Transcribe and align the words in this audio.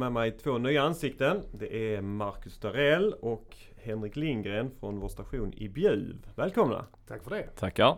med 0.00 0.12
mig 0.12 0.30
två 0.32 0.58
nya 0.58 0.82
ansikten. 0.82 1.42
Det 1.52 1.94
är 1.94 2.00
Marcus 2.00 2.58
Darell 2.58 3.12
och 3.12 3.56
Henrik 3.82 4.16
Lindgren 4.16 4.70
från 4.80 5.00
vår 5.00 5.08
station 5.08 5.52
i 5.56 5.68
Bjuv. 5.68 6.26
Välkomna! 6.34 6.84
Tack 7.08 7.24
för 7.24 7.30
det! 7.30 7.42
Tackar! 7.42 7.96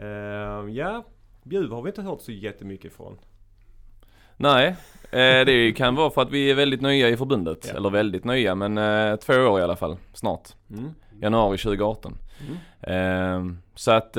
Uh, 0.00 0.70
ja, 0.70 1.04
Bjuv 1.42 1.70
har 1.70 1.82
vi 1.82 1.88
inte 1.88 2.02
hört 2.02 2.20
så 2.20 2.32
jättemycket 2.32 2.92
från. 2.92 3.18
Nej, 4.36 4.68
eh, 5.10 5.44
det 5.46 5.72
kan 5.76 5.94
vara 5.94 6.10
för 6.10 6.22
att 6.22 6.30
vi 6.30 6.50
är 6.50 6.54
väldigt 6.54 6.80
nya 6.80 7.08
i 7.08 7.16
förbundet. 7.16 7.66
Ja. 7.68 7.76
Eller 7.76 7.90
väldigt 7.90 8.24
nya, 8.24 8.54
men 8.54 8.78
eh, 8.78 9.16
två 9.16 9.34
år 9.34 9.60
i 9.60 9.62
alla 9.62 9.76
fall. 9.76 9.96
Snart. 10.12 10.48
Mm. 10.70 10.90
Januari 11.20 11.58
2018. 11.58 12.18
Mm. 12.82 13.58
Så 13.74 13.90
att 13.90 14.16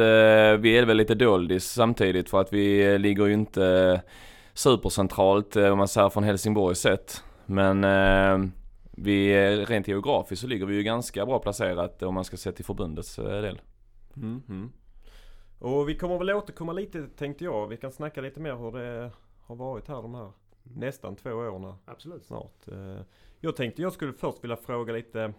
vi 0.59 0.77
är 0.77 0.85
väl 0.85 0.97
lite 0.97 1.15
doldis 1.15 1.65
samtidigt 1.71 2.29
för 2.29 2.41
att 2.41 2.53
vi 2.53 2.97
ligger 2.97 3.25
ju 3.25 3.33
inte 3.33 4.01
supercentralt 4.59 5.55
eh, 5.55 5.71
om 5.71 5.77
man 5.77 5.87
säger 5.87 6.09
från 6.09 6.23
Helsingborgs 6.23 6.79
sett. 6.79 7.23
Men 7.45 7.83
eh, 7.83 8.51
vi, 8.91 9.47
rent 9.65 9.87
geografiskt 9.87 10.41
så 10.41 10.47
ligger 10.47 10.65
vi 10.65 10.75
ju 10.75 10.83
ganska 10.83 11.25
bra 11.25 11.39
placerat 11.39 12.03
om 12.03 12.13
man 12.13 12.25
ska 12.25 12.37
se 12.37 12.51
till 12.51 12.65
förbundets 12.65 13.15
del. 13.15 13.61
Mm, 14.15 14.41
mm. 14.49 14.71
Och 15.59 15.89
vi 15.89 15.95
kommer 15.95 16.17
väl 16.17 16.29
återkomma 16.29 16.73
lite 16.73 17.07
tänkte 17.07 17.43
jag. 17.43 17.67
Vi 17.67 17.77
kan 17.77 17.91
snacka 17.91 18.21
lite 18.21 18.39
mer 18.39 18.55
hur 18.55 18.71
det 18.71 19.11
har 19.41 19.55
varit 19.55 19.87
här 19.87 20.01
de 20.01 20.15
här 20.15 20.21
mm. 20.21 20.33
nästan 20.63 21.15
två 21.15 21.31
åren. 21.31 21.73
Absolut. 21.85 22.25
Snart. 22.25 22.67
Eh, 22.67 23.01
jag 23.39 23.55
tänkte 23.55 23.81
jag 23.81 23.93
skulle 23.93 24.13
först 24.13 24.43
vilja 24.43 24.57
fråga 24.57 24.93
lite 24.93 25.33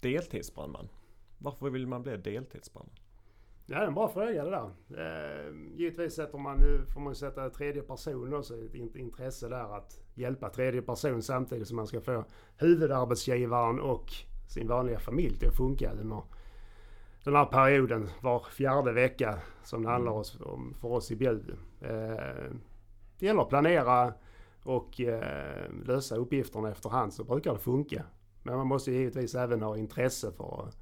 deltidsbrandman. 0.00 0.88
Varför 1.38 1.70
vill 1.70 1.86
man 1.86 2.02
bli 2.02 2.16
deltidsbrandman? 2.16 2.96
Det 3.68 3.74
är 3.74 3.86
en 3.86 3.94
bra 3.94 4.08
fråga 4.08 4.44
det 4.44 4.50
där. 4.50 4.70
Eh, 4.96 5.54
givetvis 5.76 6.14
sätter 6.14 6.38
man, 6.38 6.58
nu 6.58 6.84
får 6.94 7.00
man 7.00 7.14
sätta 7.14 7.50
tredje 7.50 7.82
person 7.82 8.34
också, 8.34 8.54
ett 8.54 8.96
intresse 8.96 9.48
där 9.48 9.76
att 9.76 10.00
hjälpa 10.14 10.48
tredje 10.48 10.82
person 10.82 11.22
samtidigt 11.22 11.68
som 11.68 11.76
man 11.76 11.86
ska 11.86 12.00
få 12.00 12.24
huvudarbetsgivaren 12.56 13.80
och 13.80 14.12
sin 14.48 14.68
vanliga 14.68 14.98
familj 14.98 15.38
till 15.38 15.48
att 15.48 15.56
funka 15.56 15.90
under 15.90 16.22
den 17.24 17.34
här 17.34 17.44
perioden 17.44 18.08
var 18.22 18.40
fjärde 18.40 18.92
vecka 18.92 19.38
som 19.62 19.82
det 19.82 19.88
handlar 19.88 20.12
om 20.52 20.74
för 20.80 20.88
oss 20.88 21.10
i 21.10 21.16
Bjuv. 21.16 21.58
Eh, 21.80 22.52
det 23.18 23.26
gäller 23.26 23.42
att 23.42 23.48
planera 23.48 24.12
och 24.64 25.00
eh, 25.00 25.72
lösa 25.84 26.16
uppgifterna 26.16 26.70
efterhand 26.70 27.12
så 27.12 27.24
brukar 27.24 27.52
det 27.52 27.58
funka. 27.58 28.04
Men 28.42 28.56
man 28.56 28.66
måste 28.66 28.92
givetvis 28.92 29.34
även 29.34 29.62
ha 29.62 29.76
intresse 29.76 30.32
för 30.32 30.68
att 30.68 30.76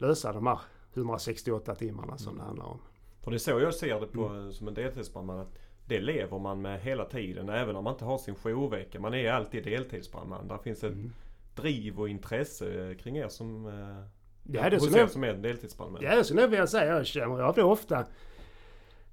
lösa 0.00 0.32
de 0.32 0.46
här 0.46 0.60
168 0.94 1.74
timmarna 1.74 2.18
som 2.18 2.36
det 2.36 2.42
handlar 2.42 2.64
om. 2.64 2.78
För 3.22 3.30
det 3.30 3.36
är 3.36 3.38
så 3.38 3.50
jag 3.50 3.74
ser 3.74 4.00
det 4.00 4.06
på, 4.06 4.26
mm. 4.26 4.52
som 4.52 4.68
en 4.68 4.74
deltidsbrandman. 4.74 5.38
Att 5.38 5.58
det 5.86 6.00
lever 6.00 6.38
man 6.38 6.62
med 6.62 6.80
hela 6.80 7.04
tiden. 7.04 7.48
Även 7.48 7.76
om 7.76 7.84
man 7.84 7.92
inte 7.92 8.04
har 8.04 8.18
sin 8.18 8.34
jourvecka. 8.34 9.00
Man 9.00 9.14
är 9.14 9.32
alltid 9.32 9.64
deltidsbrandman. 9.64 10.48
Där 10.48 10.58
finns 10.58 10.84
ett 10.84 10.92
mm. 10.92 11.12
driv 11.54 12.00
och 12.00 12.08
intresse 12.08 12.94
kring 12.94 13.16
er 13.16 13.28
som 13.28 13.66
eh, 13.66 14.04
Ja, 14.52 14.70
det 14.70 14.76
Hos 14.76 14.96
er 14.96 15.06
som 15.06 15.24
är 15.24 15.34
deltidsbrandmän? 15.34 16.02
Ja, 16.02 16.16
det 16.16 16.24
skulle 16.24 16.40
jag 16.40 16.48
vilja 16.48 16.66
säga. 16.66 16.96
Jag 16.96 17.06
känner 17.06 17.42
av 17.42 17.54
det 17.54 17.62
ofta. 17.62 18.04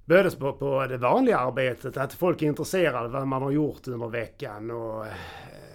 Både 0.04 0.30
på, 0.30 0.52
på 0.52 0.86
det 0.86 0.96
vanliga 0.96 1.38
arbetet, 1.38 1.96
att 1.96 2.12
folk 2.12 2.42
är 2.42 2.46
intresserade 2.46 2.98
av 2.98 3.10
vad 3.10 3.26
man 3.26 3.42
har 3.42 3.50
gjort 3.50 3.88
under 3.88 4.08
veckan 4.08 4.70
och 4.70 5.06
äh, 5.06 5.12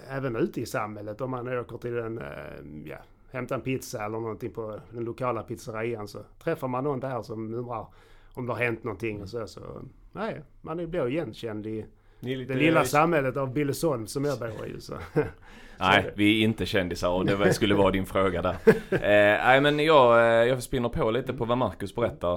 även 0.09 0.35
ute 0.35 0.61
i 0.61 0.65
samhället. 0.65 1.21
Om 1.21 1.31
man 1.31 1.57
åker 1.59 1.77
till 1.77 1.97
en, 1.97 2.17
äh, 2.17 2.25
ja, 2.85 2.97
hämtar 3.33 3.55
en 3.55 3.61
pizza 3.61 4.05
eller 4.05 4.19
någonting 4.19 4.51
på 4.51 4.79
den 4.91 5.03
lokala 5.03 5.43
pizzerian 5.43 6.07
så 6.07 6.19
träffar 6.43 6.67
man 6.67 6.83
någon 6.83 6.99
där 6.99 7.21
som 7.21 7.53
undrar 7.53 7.85
om 8.33 8.45
det 8.45 8.53
har 8.53 8.59
hänt 8.59 8.83
någonting 8.83 9.21
och 9.21 9.29
så. 9.29 9.47
så 9.47 9.61
nej, 10.11 10.41
man 10.61 10.89
blir 10.89 11.07
igenkänd 11.07 11.67
i 11.67 11.85
det 12.19 12.55
lilla 12.55 12.85
samhället 12.85 13.37
av 13.37 13.53
Billesholm 13.53 14.07
som 14.07 14.25
jag 14.25 14.39
bor 14.39 14.67
i. 14.67 14.81
Så. 14.81 14.93
Nej, 15.79 16.11
vi 16.15 16.39
är 16.39 16.43
inte 16.43 16.65
kändisar 16.65 17.09
och 17.09 17.25
det 17.25 17.53
skulle 17.53 17.75
vara 17.75 17.91
din 17.91 18.05
fråga 18.05 18.41
där. 18.41 18.55
Eh, 18.91 19.45
nej 19.45 19.61
men 19.61 19.79
jag, 19.79 20.19
eh, 20.19 20.47
jag 20.47 20.63
spinner 20.63 20.89
på 20.89 21.11
lite 21.11 21.33
på 21.33 21.45
vad 21.45 21.57
Marcus 21.57 21.95
berättar. 21.95 22.33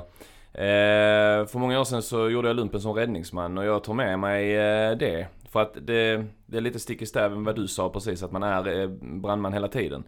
Eh, 0.52 1.46
för 1.46 1.58
många 1.58 1.80
år 1.80 1.84
sedan 1.84 2.02
så 2.02 2.28
gjorde 2.28 2.48
jag 2.48 2.56
lumpen 2.56 2.80
som 2.80 2.92
räddningsman 2.92 3.58
och 3.58 3.64
jag 3.64 3.84
tar 3.84 3.94
med 3.94 4.18
mig 4.18 4.56
eh, 4.56 4.96
det. 4.96 5.26
För 5.50 5.62
att 5.62 5.74
det, 5.74 6.24
det 6.46 6.56
är 6.56 6.60
lite 6.60 6.78
stick 6.78 7.02
i 7.02 7.06
stäv 7.06 7.30
med 7.30 7.44
vad 7.44 7.56
du 7.56 7.68
sa 7.68 7.90
precis, 7.90 8.22
att 8.22 8.32
man 8.32 8.42
är 8.42 8.80
eh, 8.80 8.88
brandman 9.00 9.52
hela 9.52 9.68
tiden. 9.68 10.04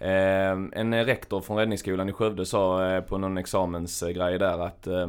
Eh, 0.00 0.50
en 0.72 1.04
rektor 1.04 1.40
från 1.40 1.56
räddningsskolan 1.56 2.08
i 2.08 2.12
Skövde 2.12 2.46
sa 2.46 2.86
eh, 2.86 3.00
på 3.00 3.18
någon 3.18 3.38
examensgrej 3.38 4.38
där 4.38 4.58
att 4.58 4.86
eh, 4.86 5.08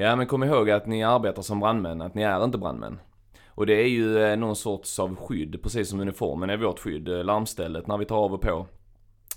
Ja 0.00 0.16
men 0.16 0.26
kom 0.26 0.44
ihåg 0.44 0.70
att 0.70 0.86
ni 0.86 1.04
arbetar 1.04 1.42
som 1.42 1.60
brandmän, 1.60 2.02
att 2.02 2.14
ni 2.14 2.22
är 2.22 2.44
inte 2.44 2.58
brandmän. 2.58 3.00
Och 3.48 3.66
det 3.66 3.74
är 3.74 3.88
ju 3.88 4.22
eh, 4.22 4.36
någon 4.36 4.56
sorts 4.56 4.98
av 4.98 5.16
skydd, 5.16 5.62
precis 5.62 5.88
som 5.88 6.00
uniformen 6.00 6.50
är 6.50 6.56
vårt 6.56 6.78
skydd, 6.78 7.08
eh, 7.08 7.24
larmstället 7.24 7.86
när 7.86 7.98
vi 7.98 8.04
tar 8.04 8.16
av 8.16 8.34
och 8.34 8.40
på. 8.40 8.66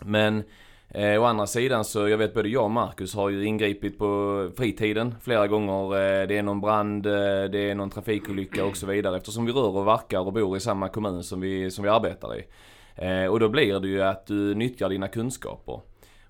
Men 0.06 0.44
eh, 0.90 1.22
å 1.22 1.26
andra 1.26 1.48
sidan 1.48 1.86
så, 1.86 2.08
jag 2.08 2.18
vet 2.18 2.34
både 2.34 2.50
jag 2.50 2.64
och 2.64 2.72
Marcus 2.72 3.16
har 3.16 3.30
ju 3.30 3.46
ingripit 3.46 3.98
på 3.98 4.50
fritiden 4.58 5.16
flera 5.22 5.48
gånger. 5.48 5.96
Eh, 5.96 6.28
det 6.28 6.38
är 6.38 6.44
någon 6.44 6.62
brand, 6.62 7.06
eh, 7.06 7.44
det 7.52 7.70
är 7.70 7.76
någon 7.76 7.90
trafikolycka 7.90 8.66
och 8.66 8.78
så 8.78 8.88
vidare 8.88 9.18
eftersom 9.18 9.46
vi 9.46 9.52
rör 9.52 9.78
och 9.78 9.88
verkar 9.88 10.20
och 10.20 10.34
bor 10.34 10.58
i 10.58 10.60
samma 10.60 10.88
kommun 10.88 11.24
som 11.24 11.42
vi, 11.42 11.72
som 11.72 11.84
vi 11.84 11.90
arbetar 11.90 12.38
i. 12.38 12.44
Eh, 13.02 13.26
och 13.26 13.40
då 13.40 13.50
blir 13.50 13.80
det 13.80 13.88
ju 13.88 14.02
att 14.02 14.26
du 14.26 14.56
nyttjar 14.56 14.90
dina 14.90 15.08
kunskaper. 15.08 15.82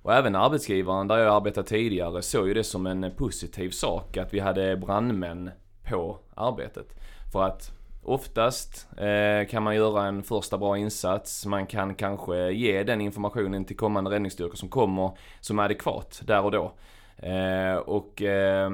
Och 0.02 0.14
även 0.14 0.36
arbetsgivaren 0.36 1.08
där 1.08 1.18
jag 1.18 1.36
arbetat 1.36 1.68
tidigare 1.68 2.22
såg 2.22 2.48
ju 2.48 2.54
det 2.54 2.64
som 2.64 2.88
en 2.88 3.12
positiv 3.18 3.70
sak 3.70 4.18
att 4.18 4.34
vi 4.34 4.40
hade 4.40 4.78
brandmän 4.78 5.52
på 5.90 6.18
arbetet. 6.36 6.88
För 7.32 7.44
att 7.44 7.72
Oftast 8.04 8.88
eh, 8.98 9.48
kan 9.48 9.64
man 9.64 9.76
göra 9.76 10.06
en 10.06 10.24
första 10.24 10.58
bra 10.58 10.78
insats. 10.78 11.46
Man 11.46 11.66
kan 11.66 11.96
kanske 11.96 12.52
ge 12.52 12.84
den 12.84 13.02
informationen 13.02 13.66
till 13.66 13.78
kommande 13.78 14.12
räddningsstyrkor 14.12 14.56
som 14.56 14.70
kommer 14.70 15.12
som 15.40 15.60
är 15.60 15.64
adekvat 15.64 16.22
där 16.26 16.44
och 16.44 16.52
då. 16.52 16.72
Eh, 17.18 17.76
och 17.76 18.22
eh, 18.22 18.72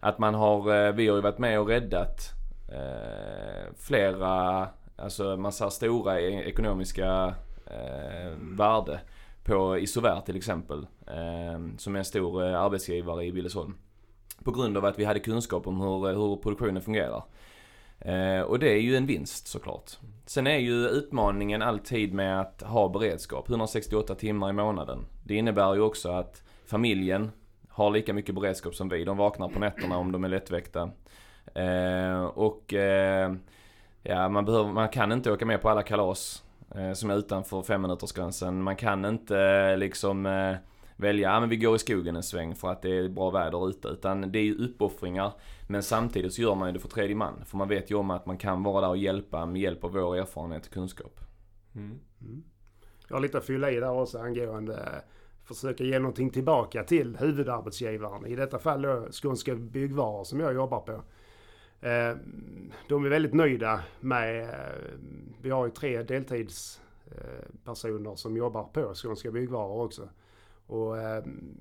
att 0.00 0.18
man 0.18 0.34
har, 0.34 0.86
eh, 0.86 0.92
vi 0.92 1.08
har 1.08 1.16
ju 1.16 1.22
varit 1.22 1.38
med 1.38 1.60
och 1.60 1.68
räddat 1.68 2.30
eh, 2.68 3.72
flera, 3.78 4.68
alltså 4.96 5.36
massa 5.36 5.70
stora 5.70 6.20
e-, 6.20 6.44
ekonomiska 6.48 7.34
eh, 7.66 8.32
värde 8.38 9.00
på 9.44 9.78
Isovär 9.78 10.20
till 10.20 10.36
exempel. 10.36 10.86
som 11.78 11.94
är 11.94 11.98
en 11.98 12.04
stor 12.04 12.42
arbetsgivare 12.42 13.24
i 13.24 13.32
Billesholm. 13.32 13.74
På 14.44 14.50
grund 14.50 14.76
av 14.76 14.84
att 14.84 14.98
vi 14.98 15.04
hade 15.04 15.20
kunskap 15.20 15.66
om 15.66 15.80
hur, 15.80 16.06
hur 16.06 16.36
produktionen 16.36 16.82
fungerar. 16.82 17.24
Eh, 18.04 18.40
och 18.40 18.58
det 18.58 18.70
är 18.70 18.80
ju 18.80 18.96
en 18.96 19.06
vinst 19.06 19.46
såklart. 19.46 19.90
Sen 20.26 20.46
är 20.46 20.58
ju 20.58 20.88
utmaningen 20.88 21.62
alltid 21.62 22.14
med 22.14 22.40
att 22.40 22.62
ha 22.62 22.88
beredskap, 22.88 23.48
168 23.48 24.14
timmar 24.14 24.50
i 24.50 24.52
månaden. 24.52 25.04
Det 25.24 25.34
innebär 25.34 25.74
ju 25.74 25.80
också 25.80 26.10
att 26.10 26.42
familjen 26.66 27.30
har 27.68 27.90
lika 27.90 28.12
mycket 28.12 28.34
beredskap 28.34 28.74
som 28.74 28.88
vi. 28.88 29.04
De 29.04 29.16
vaknar 29.16 29.48
på 29.48 29.58
nätterna 29.58 29.98
om 29.98 30.12
de 30.12 30.24
är 30.24 30.28
lättväckta. 30.28 30.90
Eh, 31.54 32.24
och 32.24 32.74
eh, 32.74 33.32
ja, 34.02 34.28
man, 34.28 34.44
behöver, 34.44 34.72
man 34.72 34.88
kan 34.88 35.12
inte 35.12 35.32
åka 35.32 35.46
med 35.46 35.62
på 35.62 35.68
alla 35.68 35.82
kalas 35.82 36.44
eh, 36.74 36.92
som 36.92 37.10
är 37.10 37.16
utanför 37.16 37.62
femminutersgränsen. 37.62 38.62
Man 38.62 38.76
kan 38.76 39.04
inte 39.04 39.38
eh, 39.38 39.78
liksom 39.78 40.26
eh, 40.26 40.54
välja, 40.96 41.32
ja 41.32 41.40
men 41.40 41.48
vi 41.48 41.56
går 41.56 41.76
i 41.76 41.78
skogen 41.78 42.16
en 42.16 42.22
sväng 42.22 42.54
för 42.54 42.68
att 42.68 42.82
det 42.82 42.98
är 42.98 43.08
bra 43.08 43.30
väder 43.30 43.68
ute. 43.68 43.88
Utan 43.88 44.32
det 44.32 44.38
är 44.38 44.44
ju 44.44 44.54
uppoffringar. 44.54 45.32
Men 45.68 45.82
samtidigt 45.82 46.34
så 46.34 46.42
gör 46.42 46.54
man 46.54 46.68
ju 46.68 46.72
det 46.72 46.80
för 46.80 46.88
tredje 46.88 47.16
man. 47.16 47.44
För 47.44 47.56
man 47.56 47.68
vet 47.68 47.90
ju 47.90 47.94
om 47.94 48.10
att 48.10 48.26
man 48.26 48.38
kan 48.38 48.62
vara 48.62 48.80
där 48.80 48.88
och 48.88 48.96
hjälpa 48.96 49.46
med 49.46 49.62
hjälp 49.62 49.84
av 49.84 49.92
vår 49.92 50.16
erfarenhet 50.16 50.66
och 50.66 50.72
kunskap. 50.72 51.20
Mm. 51.74 51.98
Mm. 52.20 52.42
Jag 53.08 53.16
har 53.16 53.20
lite 53.20 53.38
att 53.38 53.44
fylla 53.44 53.70
i 53.70 53.80
där 53.80 53.90
också 53.90 54.18
angående 54.18 55.02
försöka 55.44 55.84
ge 55.84 55.98
någonting 55.98 56.30
tillbaka 56.30 56.84
till 56.84 57.16
huvudarbetsgivaren. 57.16 58.26
I 58.26 58.36
detta 58.36 58.58
fall 58.58 58.82
då 58.82 59.08
Skånska 59.10 59.54
Byggvaror 59.54 60.24
som 60.24 60.40
jag 60.40 60.54
jobbar 60.54 60.80
på. 60.80 61.02
Eh, 61.82 62.16
de 62.88 63.04
är 63.04 63.08
väldigt 63.08 63.34
nöjda 63.34 63.80
med, 64.00 64.42
eh, 64.42 64.48
vi 65.42 65.50
har 65.50 65.66
ju 65.66 65.70
tre 65.70 66.02
deltidspersoner 66.02 68.10
eh, 68.10 68.14
som 68.14 68.36
jobbar 68.36 68.64
på 68.64 68.94
Skånska 68.94 69.30
Byggvaror 69.30 69.84
också. 69.84 70.08
Och 70.66 70.96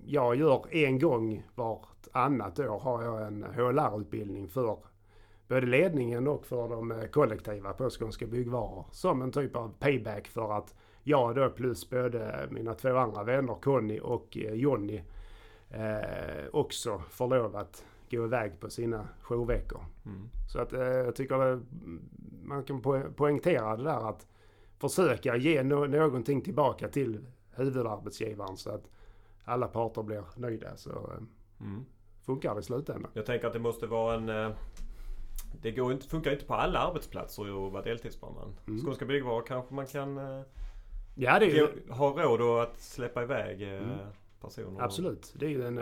jag 0.06 0.36
gör 0.36 0.76
en 0.76 1.00
gång 1.00 1.44
vartannat 1.56 2.60
år 2.60 2.80
har 2.80 3.04
jag 3.04 3.28
en 3.28 3.44
HLR-utbildning 3.44 4.48
för 4.48 4.78
både 5.48 5.66
ledningen 5.66 6.28
och 6.28 6.46
för 6.46 6.70
de 6.70 7.08
kollektiva 7.12 7.74
på 7.74 7.90
Skånska 7.90 8.28
Byggvaror. 8.28 8.86
Som 8.92 9.22
en 9.22 9.32
typ 9.32 9.56
av 9.56 9.74
payback 9.80 10.28
för 10.28 10.58
att 10.58 10.76
jag 11.04 11.36
då 11.36 11.50
plus 11.50 11.90
både 11.90 12.48
mina 12.50 12.74
två 12.74 12.98
andra 12.98 13.24
vänner 13.24 13.56
Conny 13.62 14.00
och 14.00 14.38
Jonny 14.38 15.02
eh, 15.70 16.46
också 16.52 17.02
får 17.10 17.28
lov 17.28 17.56
att 17.56 17.86
gå 18.12 18.26
iväg 18.26 18.60
på 18.60 18.70
sina 18.70 19.08
jourveckor. 19.22 19.86
Mm. 20.06 20.30
Så 20.48 20.60
att 20.60 20.74
eh, 20.74 20.82
jag 20.82 21.16
tycker 21.16 21.38
det, 21.38 21.62
man 22.44 22.64
kan 22.64 22.82
poängtera 23.16 23.78
det 23.78 23.84
där 23.84 24.10
att 24.10 24.28
försöka 24.78 25.36
ge 25.36 25.64
no 25.64 25.86
någonting 25.86 26.42
tillbaka 26.42 26.88
till 26.88 27.26
huvudarbetsgivaren 27.52 28.58
så 28.58 28.70
att 28.70 28.90
alla 29.44 29.68
parter 29.68 30.04
blir 30.04 30.24
nöjda 30.36 30.78
så 30.78 30.90
eh, 30.90 31.66
mm. 31.68 31.86
funkar 32.26 32.54
det 32.54 32.60
i 32.60 32.64
slutändan. 32.64 33.12
Jag 33.14 33.26
tänker 33.26 33.48
att 33.48 33.54
det 33.54 33.60
måste 33.60 33.88
vara 33.88 34.16
en... 34.16 34.30
Eh, 34.30 34.52
det 35.62 35.72
går 35.72 35.92
inte, 35.92 36.08
funkar 36.08 36.32
inte 36.32 36.46
på 36.46 36.54
alla 36.54 36.80
arbetsplatser 36.80 37.66
att 37.66 37.72
vara 37.74 37.84
deltidsbrandman. 37.84 38.56
Mm. 38.68 38.82
Skånska 38.86 39.06
Byggvaror 39.06 39.44
kanske 39.48 39.74
man 39.74 39.86
kan 39.86 40.20
Ja, 41.16 41.40
det 41.40 41.60
är 41.60 41.94
ha 41.94 42.38
råd 42.38 42.64
att 42.64 42.80
släppa 42.80 43.24
iväg 43.24 43.62
Mm. 43.62 43.90
personer. 44.42 44.82
absolut. 44.82 45.34
Det 45.36 45.54
är 45.54 45.60
en 45.62 45.78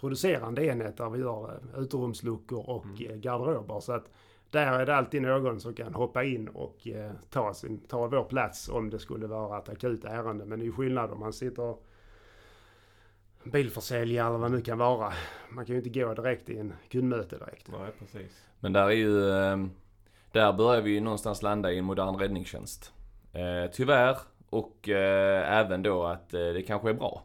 producerande 0.00 0.64
enhet 0.66 0.96
där 0.96 1.10
vi 1.10 1.18
gör 1.20 1.60
eh, 1.74 1.80
uterumsluckor 1.80 2.70
och 2.70 2.84
Mm. 2.84 3.10
eh, 3.10 3.16
garderober. 3.16 3.80
Så 3.80 3.92
att 3.92 4.04
där 4.50 4.72
är 4.80 4.86
det 4.86 4.96
alltid 4.96 5.22
någon 5.22 5.60
som 5.60 5.74
kan 5.74 5.94
hoppa 5.94 6.24
in 6.24 6.48
och 6.48 6.88
eh, 6.88 7.10
ta, 7.30 7.54
sin, 7.54 7.78
ta 7.88 8.06
vår 8.06 8.24
plats 8.24 8.68
om 8.68 8.90
det 8.90 8.98
skulle 8.98 9.26
vara 9.26 9.58
ett 9.58 9.68
akut 9.68 10.04
ärende. 10.04 10.44
Men 10.44 10.58
det 10.58 10.62
är 10.62 10.66
ju 10.66 10.72
skillnad 10.72 11.10
om 11.10 11.20
man 11.20 11.32
sitter 11.32 11.74
bilförsäljare 13.44 14.28
eller 14.28 14.38
vad 14.38 14.50
det 14.50 14.56
nu 14.56 14.62
kan 14.62 14.78
vara. 14.78 15.12
Man 15.50 15.66
kan 15.66 15.74
ju 15.76 15.82
inte 15.84 16.00
gå 16.00 16.14
direkt 16.14 16.48
i 16.50 16.58
en 16.58 16.72
kundmöte 16.88 17.38
direkt. 17.38 17.68
Nej, 17.72 17.90
precis. 17.98 18.44
Men 18.60 18.72
där 18.72 18.84
är 18.86 18.90
ju, 18.90 19.30
eh, 19.30 19.56
där 20.32 20.52
börjar 20.52 20.82
vi 20.82 20.90
ju 20.90 21.00
någonstans 21.00 21.42
landa 21.42 21.72
i 21.72 21.78
en 21.78 21.84
modern 21.84 22.16
räddningstjänst. 22.16 22.92
Eh, 23.32 23.70
tyvärr, 23.72 24.16
och 24.50 24.88
eh, 24.88 25.58
även 25.58 25.82
då 25.82 26.04
att 26.04 26.28
det 26.30 26.62
kanske 26.66 26.90
är 26.90 26.94
bra. 26.94 27.24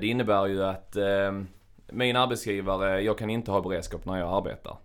Det 0.00 0.06
innebär 0.06 0.46
ju 0.46 0.64
att 0.64 0.96
eh, 0.96 1.32
min 1.92 2.16
arbetsgivare, 2.16 3.00
jag 3.00 3.18
kan 3.18 3.30
inte 3.30 3.50
ha 3.50 3.60
beredskap 3.60 4.04
när 4.04 4.18
jag 4.18 4.28
arbetar. 4.28 4.76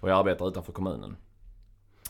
Och 0.00 0.10
jag 0.10 0.18
arbetar 0.18 0.48
utanför 0.48 0.72
kommunen. 0.72 1.16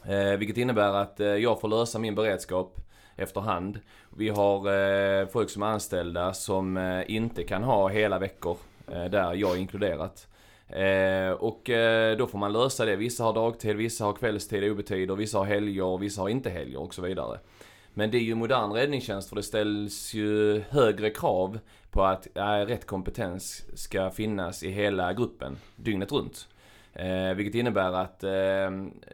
Eh, 0.04 0.38
vilket 0.38 0.56
innebär 0.56 0.94
att 0.94 1.20
eh, 1.20 1.26
jag 1.26 1.60
får 1.60 1.69
lösa 1.69 1.98
min 1.98 2.14
beredskap 2.14 2.76
efterhand. 3.16 3.81
Vi 4.16 4.28
har 4.28 4.72
eh, 5.20 5.26
folk 5.26 5.50
som 5.50 5.62
är 5.62 5.66
anställda 5.66 6.32
som 6.32 6.76
eh, 6.76 7.02
inte 7.10 7.43
kan 7.44 7.62
ha 7.62 7.88
hela 7.88 8.19
veckor 8.19 8.56
eh, 8.93 9.04
där 9.04 9.34
jag 9.34 9.50
är 9.50 9.56
inkluderat. 9.56 10.28
Eh, 10.69 11.31
och 11.31 11.70
eh, 11.70 12.16
då 12.16 12.26
får 12.26 12.38
man 12.38 12.52
lösa 12.52 12.84
det. 12.84 12.96
Vissa 12.96 13.25
har 13.25 13.32
dagtid, 13.32 13.76
vissa 13.76 14.04
har 14.04 14.12
kvällstid, 14.12 14.70
OB-tid 14.70 15.10
vissa 15.10 15.38
har 15.38 15.44
helger 15.44 15.84
och 15.84 16.02
vissa 16.02 16.20
har 16.20 16.28
inte 16.28 16.50
helger 16.50 16.81
och 16.81 16.94
så 16.94 17.02
vidare. 17.02 17.38
Men 17.94 18.10
det 18.10 18.19
är 18.19 18.22
ju 18.22 18.34
modern 18.34 18.72
räddningstjänst 18.72 19.28
för 19.28 19.37
det 19.37 19.42
ställs 19.42 20.14
ju 20.14 20.60
högre 20.70 21.10
krav 21.10 21.58
på 21.96 22.04
att 22.04 22.37
eh, 22.37 22.43
rätt 22.44 22.87
kompetens 22.87 23.64
ska 23.75 24.10
finnas 24.10 24.62
i 24.62 24.70
hela 24.70 25.12
gruppen 25.12 25.56
dygnet 25.76 26.12
runt. 26.12 26.48
Eh, 26.93 27.34
vilket 27.34 27.54
innebär 27.54 27.93
att 27.93 28.25
eh, 28.25 28.70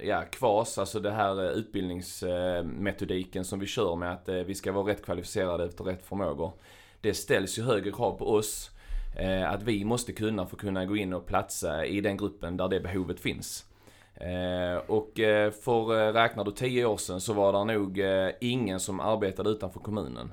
ja, 0.09 0.23
KVAS, 0.31 0.79
alltså 0.79 1.01
det 1.01 1.11
här 1.11 1.45
eh, 1.45 1.51
utbildningsmetodiken 1.51 3.45
som 3.45 3.59
vi 3.59 3.67
kör 3.67 3.97
med 3.97 4.13
att 4.13 4.29
eh, 4.29 4.35
vi 4.35 4.55
ska 4.55 4.73
vara 4.73 4.91
rätt 4.91 5.05
kvalificerade 5.05 5.65
efter 5.65 5.85
rätt 5.85 6.07
förmågor. 6.07 6.53
Det 7.01 7.15
ställs 7.15 7.59
ju 7.59 7.63
högre 7.63 7.93
krav 7.93 8.13
på 8.19 8.33
oss 8.35 8.71
eh, 9.19 9.51
att 9.51 9.63
vi 9.63 9.85
måste 9.85 10.13
kunna 10.13 10.47
få 10.47 10.57
kunna 10.57 10.85
gå 10.85 10.97
in 10.97 11.13
och 11.13 11.27
platsa 11.27 11.87
i 11.87 12.01
den 12.01 12.17
gruppen 12.17 12.57
där 12.57 12.69
det 12.69 12.81
behovet 12.81 13.21
finns. 13.21 13.67
Eh, 14.15 14.77
och 14.87 15.21
eh, 15.21 15.51
för 15.51 16.01
eh, 16.01 16.13
räknar 16.13 16.45
du 16.45 16.51
10 16.51 16.85
år 16.85 16.97
sedan 16.97 17.21
så 17.21 17.33
var 17.33 17.53
det 17.53 17.65
nog 17.75 17.99
eh, 17.99 18.31
ingen 18.41 18.81
som 18.81 19.01
arbetade 19.01 19.51
utanför 19.51 19.81
kommunen. 19.81 20.33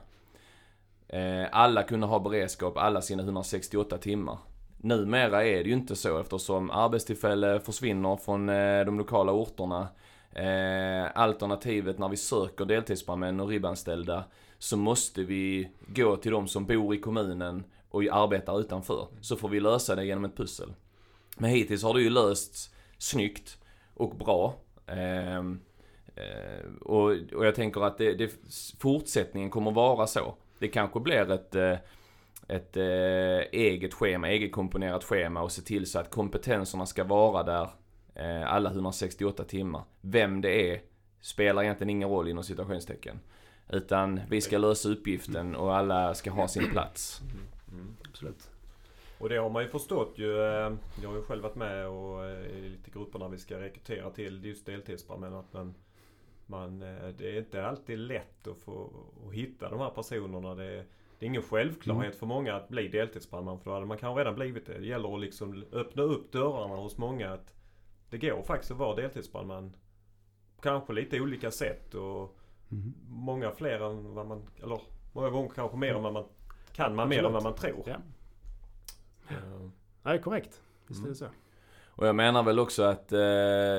Eh, 1.10 1.48
alla 1.52 1.84
kunde 1.84 2.08
ha 2.08 2.20
beredskap 2.20 2.78
alla 2.78 3.02
sina 3.02 3.24
168 3.24 3.98
timmar. 3.98 4.38
Numera 4.78 5.46
är 5.46 5.64
det 5.64 5.70
ju 5.70 5.74
inte 5.74 5.96
så 5.96 6.20
eftersom 6.20 6.72
arbetstillfällen 6.72 7.62
försvinner 7.62 8.16
från 8.16 8.50
eh, 8.50 8.86
de 8.86 8.98
lokala 8.98 9.32
orterna. 9.32 9.88
Eh, 10.32 11.12
alternativet 11.16 12.00
när 12.00 12.10
vi 12.10 12.18
söker 12.18 12.66
deltidsbrandmän 12.66 13.40
och 13.40 13.48
ribbanställda 13.48 14.24
så 14.58 14.78
måste 14.78 15.24
vi 15.24 15.70
gå 15.88 16.16
till 16.16 16.32
de 16.32 16.48
som 16.48 16.66
bor 16.66 16.96
i 16.96 17.00
kommunen 17.00 17.64
och 17.90 18.04
arbetar 18.04 18.60
utanför. 18.60 19.08
Så 19.22 19.36
får 19.36 19.50
vi 19.50 19.60
lösa 19.60 19.96
det 19.96 20.06
genom 20.06 20.26
ett 20.26 20.38
pussel. 20.38 20.74
Men 21.38 21.50
hittills 21.50 21.84
har 21.84 21.94
det 21.94 22.02
ju 22.02 22.10
lösts 22.10 22.70
snyggt 22.98 23.58
och 23.94 24.16
bra. 24.16 24.56
Ehm, 24.88 25.60
och, 26.82 27.06
och 27.36 27.46
jag 27.46 27.56
tänker 27.56 27.82
att 27.82 27.98
det, 27.98 28.14
det, 28.14 28.32
fortsättningen 28.80 29.50
kommer 29.50 29.72
vara 29.72 30.08
så. 30.08 30.36
Det 30.60 30.68
kanske 30.68 31.00
blir 31.00 31.32
ett, 31.32 31.56
eh, 31.56 31.78
ett 32.48 32.78
eh, 32.78 33.60
eget 33.60 33.94
schema, 33.94 34.30
eget 34.30 34.52
komponerat 34.52 35.04
schema 35.04 35.42
och 35.42 35.52
se 35.52 35.62
till 35.62 35.86
så 35.86 36.00
att 36.00 36.10
kompetenserna 36.10 36.86
ska 36.86 37.04
vara 37.04 37.44
där 37.44 37.70
eh, 38.16 38.54
alla 38.54 38.70
168 38.70 39.44
timmar. 39.44 39.84
Vem 40.02 40.42
det 40.42 40.72
är 40.72 40.82
spelar 41.22 41.64
egentligen 41.64 41.90
ingen 41.90 42.10
roll 42.10 42.28
inom 42.28 42.44
citationstecken. 42.44 43.20
Utan 43.70 44.20
vi 44.30 44.42
ska 44.42 44.58
lösa 44.58 44.90
uppgiften 44.90 45.56
och 45.56 45.76
alla 45.76 46.14
ska 46.14 46.32
ha 46.32 46.48
sin 46.48 46.70
plats. 46.72 47.22
Mm. 47.72 47.98
Absolut. 48.10 48.50
Och 49.20 49.30
det 49.30 49.38
har 49.38 49.50
man 49.50 49.64
ju 49.64 49.70
förstått 49.70 50.14
ju. 50.16 50.38
Jag 51.02 51.10
har 51.10 51.16
ju 51.16 51.22
själv 51.22 51.44
varit 51.44 51.56
med 51.56 51.88
och 51.88 52.26
i 52.26 52.70
lite 52.70 52.92
grupper 52.92 53.20
när 53.20 53.30
vi 53.30 53.38
ska 53.38 53.60
rekrytera 53.60 54.10
till 54.10 54.46
just 54.46 54.66
deltidsbrandmän. 54.66 55.34
Att 55.34 55.54
man, 55.54 55.76
man, 56.50 56.82
eh, 56.82 57.08
det 57.18 57.36
är 57.36 57.38
inte 57.40 57.66
alltid 57.68 58.00
lätt 58.00 58.48
att 58.48 58.58
få 58.58 58.90
att 59.28 59.34
hitta 59.34 59.70
de 59.70 59.80
här 59.80 59.90
personerna. 59.90 60.56
Det 60.56 60.64
är, 60.66 60.86
det 61.20 61.26
är 61.26 61.28
ingen 61.28 61.42
självklarhet 61.42 62.16
för 62.16 62.26
många 62.26 62.56
att 62.56 62.70
bli 62.70 62.88
deltidsbrandman. 62.88 63.60
För 63.60 63.66
då 63.70 63.74
hade 63.74 63.86
man 63.86 63.98
kanske 63.98 64.20
redan 64.22 64.36
blivit 64.36 64.66
det. 64.66 64.80
Det 64.80 64.86
gäller 64.86 65.14
att 65.16 65.22
liksom 65.22 65.64
öppna 65.72 66.04
upp 66.04 66.32
dörrarna 66.32 66.76
hos 66.76 66.98
många. 66.98 67.34
att 67.34 67.54
Det 68.10 68.18
går 68.18 68.42
faktiskt 68.44 68.72
att 68.72 68.78
vara 68.78 68.96
deltidsbrandman. 68.96 69.76
Kanske 70.62 70.94
lite 70.94 71.22
olika 71.22 71.52
sätt 71.52 71.94
och 71.96 72.36
Mm. 72.72 72.94
många 73.08 73.52
fler 73.52 73.80
än 73.80 74.14
vad 74.14 74.28
man... 74.28 74.42
Eller 74.64 74.82
många 75.14 75.30
gånger 75.30 75.50
kanske 75.50 75.78
mer 75.78 75.96
än 75.96 76.04
vad 76.04 76.14
man 76.14 76.26
kan. 76.74 76.96
Man 76.96 77.10
mer 77.10 77.20
än 77.20 77.26
Absolut. 77.26 77.44
vad 77.44 77.44
man 77.44 77.60
tror. 77.60 77.84
Ja. 77.86 77.96
Eh, 79.36 79.70
Nej, 80.04 80.22
korrekt. 80.22 80.62
Visst 80.88 81.06
är 81.06 81.10
det 81.10 81.16
så. 81.16 81.26
Och 82.00 82.08
jag 82.08 82.16
menar 82.16 82.44
väl 82.44 82.60
också 82.60 82.84
att 82.84 83.12
eh, 83.12 83.20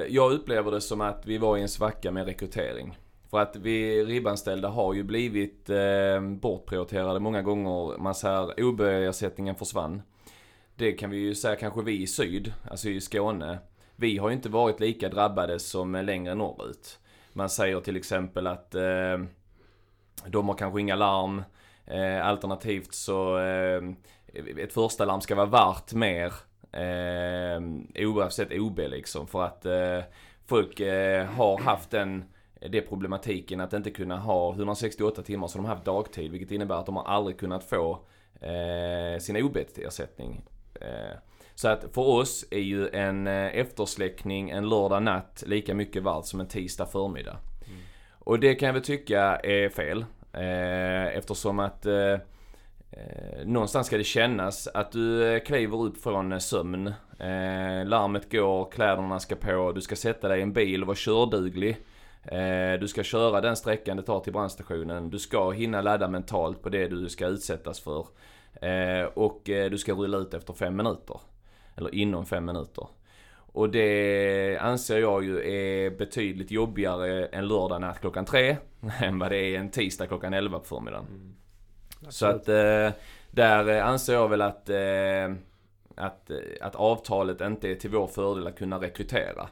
jag 0.09 0.33
upplever 0.33 0.71
det 0.71 0.81
som 0.81 1.01
att 1.01 1.27
vi 1.27 1.39
var 1.39 1.57
i 1.57 1.63
en 1.63 1.69
svacka 1.69 2.11
med 2.11 2.27
rekrytering. 2.27 2.99
För 3.31 3.41
att 3.41 3.57
vi 3.57 4.05
ribbanställda 4.05 4.69
har 4.69 4.95
ju 4.95 5.03
blivit 5.03 5.71
eh, 5.71 6.21
bortprioriterade 6.21 7.21
många 7.21 7.43
gånger. 7.43 7.99
Man 7.99 8.15
säger 8.15 8.65
OB-ersättningen 8.65 9.55
försvann. 9.55 10.03
Det 10.77 10.93
kan 10.93 11.11
vi 11.11 11.17
ju 11.17 11.35
säga 11.35 11.57
kanske 11.57 11.83
vi 11.83 12.03
i 12.03 12.07
syd, 12.07 12.53
alltså 12.71 12.89
i 12.89 13.01
Skåne. 13.01 13.59
Vi 13.97 14.19
har 14.19 14.29
ju 14.29 14.35
inte 14.35 14.49
varit 14.49 14.81
lika 14.81 15.09
drabbade 15.09 15.59
som 15.59 15.93
längre 15.93 16.35
norrut. 16.35 16.99
Man 17.33 17.49
säger 17.49 17.81
till 17.81 17.97
exempel 17.97 18.47
att 18.47 18.75
eh, 18.75 19.19
de 20.27 20.49
har 20.49 20.55
kanske 20.55 20.81
inga 20.81 20.97
larm. 20.97 21.43
Eh, 21.87 22.27
alternativt 22.27 22.95
så 22.95 23.39
eh, 23.39 23.83
ett 24.59 24.73
första 24.73 25.05
larm 25.05 25.21
ska 25.21 25.35
vara 25.35 25.47
värt 25.47 25.93
mer 25.93 26.33
eh, 26.73 28.07
oavsett 28.07 28.53
OB 28.53 28.79
liksom. 28.79 29.27
För 29.27 29.43
att 29.43 29.67
eh, 29.67 30.01
folk 30.47 30.81
eh, 30.81 31.27
har 31.27 31.59
haft 31.59 31.91
den 31.91 32.25
det 32.69 32.81
problematiken 32.81 33.61
att 33.61 33.73
inte 33.73 33.91
kunna 33.91 34.17
ha 34.19 34.53
168 34.53 35.23
timmar 35.23 35.47
så 35.49 35.59
de 35.59 35.65
har 35.65 35.75
haft 35.75 35.85
dagtid 35.85 36.31
vilket 36.31 36.51
innebär 36.51 36.75
att 36.75 36.87
de 36.87 36.97
har 36.97 37.05
aldrig 37.05 37.39
kunnat 37.39 37.65
få 37.65 37.99
eh, 38.41 39.19
sin 39.21 39.37
OB-ersättning. 39.37 40.43
Eh, 40.75 41.19
så 41.55 41.69
att 41.69 41.85
för 41.95 42.03
oss 42.03 42.45
är 42.51 42.59
ju 42.59 42.89
en 42.89 43.27
eh, 43.27 43.59
eftersläckning 43.59 44.51
en 44.51 44.69
lördag 44.69 45.03
natt 45.03 45.45
lika 45.47 45.75
mycket 45.75 46.03
värd 46.03 46.25
som 46.25 46.41
en 46.41 46.49
tisdag 46.49 46.87
förmiddag. 46.87 47.37
Och 48.19 48.41
det 48.41 48.55
kan 48.55 48.67
jag 48.67 48.73
väl 48.73 48.83
tycka 48.83 49.37
är 49.37 49.69
fel. 49.69 50.05
Eh, 50.33 51.17
eftersom 51.17 51.59
att 51.59 51.87
eh, 52.91 53.47
någonstans 53.47 53.87
ska 53.87 53.97
det 53.97 54.05
kännas 54.05 54.69
att 54.75 54.93
du 54.93 55.35
eh, 55.35 55.43
kliver 55.43 55.83
upp 55.83 56.03
från 56.03 56.33
eh, 56.33 56.39
sömn. 56.39 56.87
Eh, 57.19 57.87
larmet 57.87 58.33
går, 58.33 58.71
kläderna 58.71 59.21
ska 59.21 59.37
på, 59.37 59.73
du 59.73 59.81
ska 59.81 59.97
sätta 59.97 60.29
dig 60.29 60.39
i 60.39 60.43
en 60.43 60.53
bil 60.53 60.83
och 60.83 60.87
vara 60.87 60.97
körduglig. 60.97 61.77
Eh, 62.23 62.81
du 62.81 62.89
ska 62.89 63.03
köra 63.03 63.41
den 63.41 63.57
sträckan 63.57 63.97
det 63.97 64.03
tar 64.03 64.21
till 64.21 64.33
brandstationen. 64.33 65.11
Du 65.11 65.19
ska 65.19 65.51
hinna 65.51 65.81
ladda 65.81 66.09
mentalt 66.09 66.63
på 66.63 66.69
det 66.69 66.89
du 66.89 67.09
ska 67.09 67.27
utsättas 67.27 67.81
för. 67.81 68.07
Eh, 68.63 69.05
och 69.05 69.51
eh, 69.51 69.71
du 69.71 69.79
ska 69.79 69.93
rulla 69.93 70.19
ut 70.19 70.35
efter 70.35 70.53
fem 70.53 70.77
minuter. 70.77 71.21
Eller 71.77 71.95
inom 71.95 72.27
fem 72.27 72.45
minuter. 72.45 72.87
Och 73.53 73.71
det 73.71 74.59
anser 74.61 74.99
jag 74.99 75.25
ju 75.25 75.37
är 75.37 75.91
betydligt 75.91 76.51
jobbigare 76.51 77.27
en 77.27 77.49
lördag 77.49 77.81
natt 77.81 78.01
klockan 78.01 78.25
tre. 78.25 78.57
Än 79.01 79.19
vad 79.19 79.31
det 79.31 79.39
är 79.39 79.59
en 79.59 79.71
tisdag 79.71 80.07
klockan 80.07 80.35
elva 80.35 80.59
på 80.59 80.65
förmiddagen. 80.65 81.07
mm. 81.07 81.35
Så 82.09 82.27
att 82.27 82.49
eh, 82.49 82.91
där 83.31 83.69
eh, 83.69 83.87
anser 83.87 84.13
jag 84.13 84.29
väl 84.29 84.43
att, 84.43 84.71
eh, 84.71 85.35
att, 85.95 86.31
eh, 86.31 86.37
att 86.61 86.75
avtalet 86.75 87.41
inte 87.41 87.69
är 87.69 87.75
till 87.75 87.91
vår 87.91 88.07
fördel 88.07 88.47
att 88.47 88.59
kunna 88.59 88.81
rekrytera. 88.81 89.49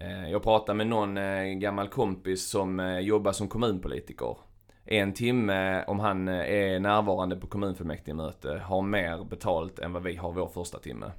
Eh, 0.00 0.30
jag 0.30 0.42
pratade 0.42 0.76
med 0.76 0.86
någon 0.86 1.16
eh, 1.16 1.44
gammal 1.44 1.88
kompis 1.88 2.48
som 2.48 2.80
eh, 2.80 2.98
jobbar 2.98 3.32
som 3.32 3.48
kommunpolitiker. 3.48 4.36
En 4.84 5.12
timme 5.12 5.84
om 5.84 6.00
han 6.00 6.28
eh, 6.28 6.34
är 6.34 6.80
närvarande 6.80 7.36
på 7.36 7.46
kommunfullmäktigemöte 7.46 8.62
har 8.64 8.82
mer 8.82 9.24
betalt 9.24 9.78
än 9.78 9.92
vad 9.92 10.02
vi 10.02 10.16
har 10.16 10.32
vår 10.32 10.48
första 10.48 10.78
timme. 10.78 11.12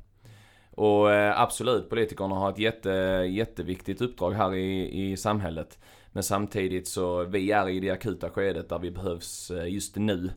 Och 0.79 1.12
eh, 1.12 1.41
absolut, 1.41 1.89
politikerna 1.89 2.36
har 2.36 2.50
ett 2.50 2.59
jätte, 2.59 2.89
jätteviktigt 3.29 4.01
uppdrag 4.01 4.31
här 4.31 4.55
i, 4.55 5.12
i 5.12 5.17
samhället. 5.17 5.79
Men 6.12 6.24
samtidigt 6.24 6.88
så, 6.88 7.24
vi 7.24 7.51
är 7.51 7.69
i 7.69 7.79
det 7.79 7.89
akuta 7.89 8.29
skedet 8.29 8.69
där 8.69 8.79
vi 8.79 8.91
behövs 8.91 9.51
eh, 9.51 9.74
just 9.74 9.95
nu. 9.95 10.29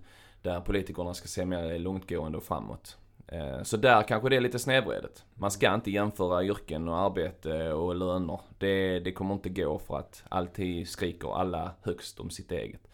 Där 0.42 0.60
politikerna 0.60 1.14
ska 1.14 1.28
se 1.28 1.44
mer 1.44 1.78
långtgående 1.78 2.38
och 2.38 2.44
framåt. 2.44 2.96
Eh, 3.26 3.62
så 3.62 3.76
där 3.76 4.02
kanske 4.02 4.28
det 4.28 4.36
är 4.36 4.40
lite 4.40 4.58
snedvridet. 4.58 5.24
Man 5.34 5.50
ska 5.50 5.74
inte 5.74 5.90
jämföra 5.90 6.44
yrken 6.44 6.88
och 6.88 6.98
arbete 6.98 7.72
och 7.72 7.94
löner. 7.94 8.40
Det, 8.58 8.98
det 8.98 9.12
kommer 9.12 9.34
inte 9.34 9.48
gå 9.48 9.78
för 9.78 9.98
att 9.98 10.24
alltid 10.28 10.88
skriker 10.88 11.38
alla 11.40 11.70
högst 11.82 12.20
om 12.20 12.30
sitt 12.30 12.52
eget. 12.52 12.88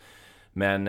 Men 0.52 0.86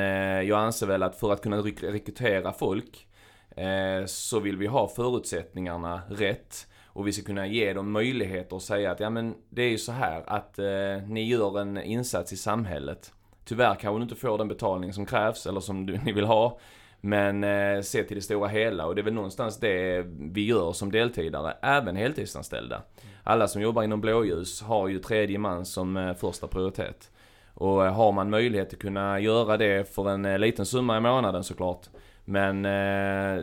jag 0.48 0.60
anser 0.60 0.88
väl 0.88 1.04
att 1.04 1.20
för 1.20 1.34
att 1.34 1.42
kunna 1.42 1.58
rekrytera 1.58 2.54
folk 2.54 3.09
Eh, 3.56 4.06
så 4.06 4.40
vill 4.40 4.58
vi 4.58 4.68
ha 4.68 4.88
förutsättningarna 4.88 6.02
rätt. 6.10 6.68
Och 6.86 7.08
vi 7.08 7.14
ska 7.14 7.24
kunna 7.24 7.48
ge 7.48 7.74
dem 7.74 7.92
möjligheter 7.92 8.56
att 8.56 8.62
säga 8.64 8.92
att 8.92 9.00
ja 9.00 9.10
men 9.10 9.36
det 9.50 9.62
är 9.62 9.70
ju 9.70 9.78
så 9.78 9.92
här 9.92 10.24
att 10.28 10.60
eh, 10.60 11.08
ni 11.08 11.24
gör 11.24 11.60
en 11.60 11.78
insats 11.78 12.34
i 12.34 12.38
samhället. 12.38 13.14
Tyvärr 13.46 13.76
kanske 13.76 14.00
du 14.00 14.04
inte 14.04 14.16
får 14.16 14.38
den 14.38 14.48
betalning 14.48 14.94
som 14.94 15.06
krävs 15.06 15.46
eller 15.46 15.60
som 15.60 15.86
du, 15.86 15.98
ni 16.06 16.12
vill 16.12 16.26
ha. 16.26 16.60
Men 17.02 17.44
eh, 17.44 17.82
se 17.82 18.04
till 18.04 18.16
det 18.16 18.22
stora 18.22 18.48
hela 18.48 18.86
och 18.86 18.96
det 18.96 19.02
är 19.02 19.04
väl 19.04 19.14
någonstans 19.14 19.60
det 19.60 20.06
vi 20.20 20.46
gör 20.46 20.72
som 20.74 20.92
deltidare, 20.92 21.52
även 21.62 21.96
heltidsanställda. 21.96 22.82
Alla 23.24 23.48
som 23.48 23.62
jobbar 23.62 23.84
inom 23.84 24.02
blåljus 24.02 24.62
har 24.62 24.88
ju 24.88 25.00
tredje 25.00 25.38
man 25.38 25.66
som 25.66 25.98
eh, 25.98 26.14
första 26.14 26.48
prioritet. 26.48 27.12
Och 27.54 27.86
eh, 27.86 27.94
har 27.94 28.12
man 28.12 28.30
möjlighet 28.30 28.74
att 28.74 28.80
kunna 28.80 29.20
göra 29.20 29.58
det 29.58 29.96
för 29.96 30.10
en 30.10 30.26
eh, 30.26 30.40
liten 30.40 30.66
summa 30.66 30.98
i 30.98 31.02
månaden 31.02 31.44
såklart. 31.44 31.86
Eh, 31.86 32.00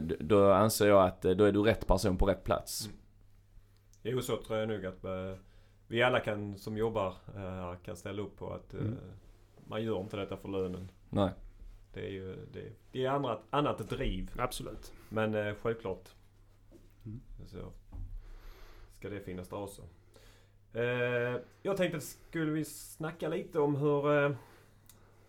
d- 0.01 0.17
då 0.21 0.53
anser 0.53 0.89
jag 0.89 1.05
att 1.07 1.25
eh, 1.25 1.31
då 1.33 1.45
är 1.45 1.53
du 1.53 1.63
rätt 1.63 1.87
person 1.87 2.17
på 2.19 2.27
rätt 2.27 2.45
plats. 2.45 2.91
Jo, 4.03 4.21
så 4.23 4.37
tror 4.43 4.59
jag 4.59 4.69
nog 4.69 4.87
att 4.87 5.05
eh, 5.05 5.35
vi 5.89 6.03
alla 6.03 6.21
kan, 6.21 6.59
som 6.59 6.77
jobbar 6.77 7.15
eh, 7.35 7.41
här 7.41 7.77
kan 7.85 7.97
ställa 7.97 8.23
upp 8.23 8.37
på 8.37 8.53
att 8.53 8.75
eh, 8.75 8.81
Mm. 8.81 8.97
man 9.69 9.83
gör 9.85 10.01
inte 10.01 10.17
detta 10.17 10.37
för 10.37 10.49
lönen. 10.49 10.89
Nej. 11.11 11.31
Det 11.93 12.01
är 12.07 12.11
ju 12.11 12.37
det, 12.53 12.73
det 12.93 13.05
är 13.05 13.11
annat, 13.11 13.43
annat 13.51 13.89
driv. 13.89 14.31
Absolut. 14.39 14.93
Men 15.09 15.35
eh, 15.35 15.55
självklart 15.63 16.09
Mm. 17.07 17.21
så 17.47 17.73
ska 18.99 19.09
det 19.09 19.21
finnas 19.21 19.49
där 19.49 19.57
också. 19.57 19.83
Eh, 20.73 21.41
jag 21.63 21.77
tänkte, 21.77 22.01
skulle 22.01 22.51
vi 22.53 22.65
snacka 22.65 23.29
lite 23.29 23.59
om 23.59 23.77
hur, 23.77 24.25
eh, 24.25 24.31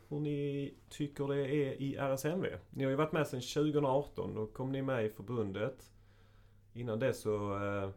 hur 0.10 0.20
ni 0.20 0.74
tycker 0.90 1.28
det 1.28 1.36
är 1.56 1.82
i 1.82 1.96
RSMV? 1.96 2.46
Ni 2.70 2.84
har 2.84 2.92
ju 2.92 2.96
varit 2.98 3.12
med 3.12 3.28
sedan 3.28 3.42
2018. 3.42 4.36
Då 4.36 4.46
kom 4.46 4.72
ni 4.72 4.82
med 4.82 5.06
i 5.06 5.10
förbundet. 5.10 5.92
Innan 6.74 7.00
det 7.00 7.14
så 7.14 7.56
eh, 7.66 7.90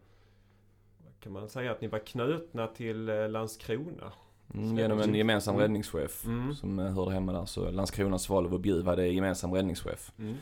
kan 1.21 1.33
man 1.33 1.49
säga 1.49 1.73
att 1.73 1.81
ni 1.81 1.89
var 1.89 1.99
knutna 1.99 2.67
till 2.67 3.09
eh, 3.09 3.29
Landskrona. 3.29 4.13
Mm, 4.55 4.79
genom 4.79 5.01
en 5.01 5.15
gemensam 5.15 5.55
Mm. 5.55 5.63
räddningschef 5.63 6.25
Mm. 6.27 6.55
som 6.55 6.79
eh, 6.79 6.93
hörde 6.93 7.11
hemma 7.13 7.33
där. 7.33 7.45
Så 7.45 7.71
Landskrona, 7.71 8.19
Svalöv 8.19 8.55
och 8.55 8.61
Bjuv 8.61 8.87
hade 8.87 9.07
gemensam 9.09 9.53
räddningschef. 9.55 10.13
Mm. 10.19 10.35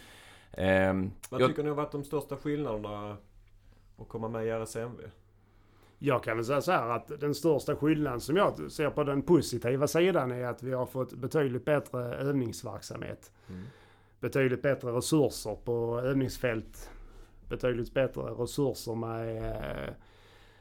Ehm, 0.52 1.10
Vad 1.30 1.40
jag, 1.40 1.48
tycker 1.48 1.62
ni 1.62 1.68
har 1.68 1.76
varit 1.76 1.92
de 1.92 2.04
största 2.04 2.36
skillnaderna 2.36 3.16
att 3.98 4.08
komma 4.08 4.28
med 4.28 4.46
i 4.46 4.48
RSMV? 4.50 5.00
Jag 5.98 6.24
kan 6.24 6.36
väl 6.36 6.44
säga 6.44 6.60
så 6.60 6.72
här 6.72 6.90
att 6.90 7.20
den 7.20 7.34
största 7.34 7.76
skillnaden 7.76 8.20
som 8.20 8.36
jag 8.36 8.72
ser 8.72 8.90
på 8.90 9.04
den 9.04 9.22
positiva 9.22 9.86
sidan 9.86 10.32
är 10.32 10.44
att 10.44 10.62
vi 10.62 10.72
har 10.72 10.86
fått 10.86 11.12
betydligt 11.12 11.64
bättre 11.64 12.14
övningsverksamhet. 12.14 13.32
Mm. 13.48 13.62
Betydligt 14.20 14.62
bättre 14.62 14.92
resurser 14.92 15.56
på 15.64 16.00
övningsfält. 16.00 16.90
Betydligt 17.48 17.94
bättre 17.94 18.22
resurser 18.22 18.94
med 18.94 19.94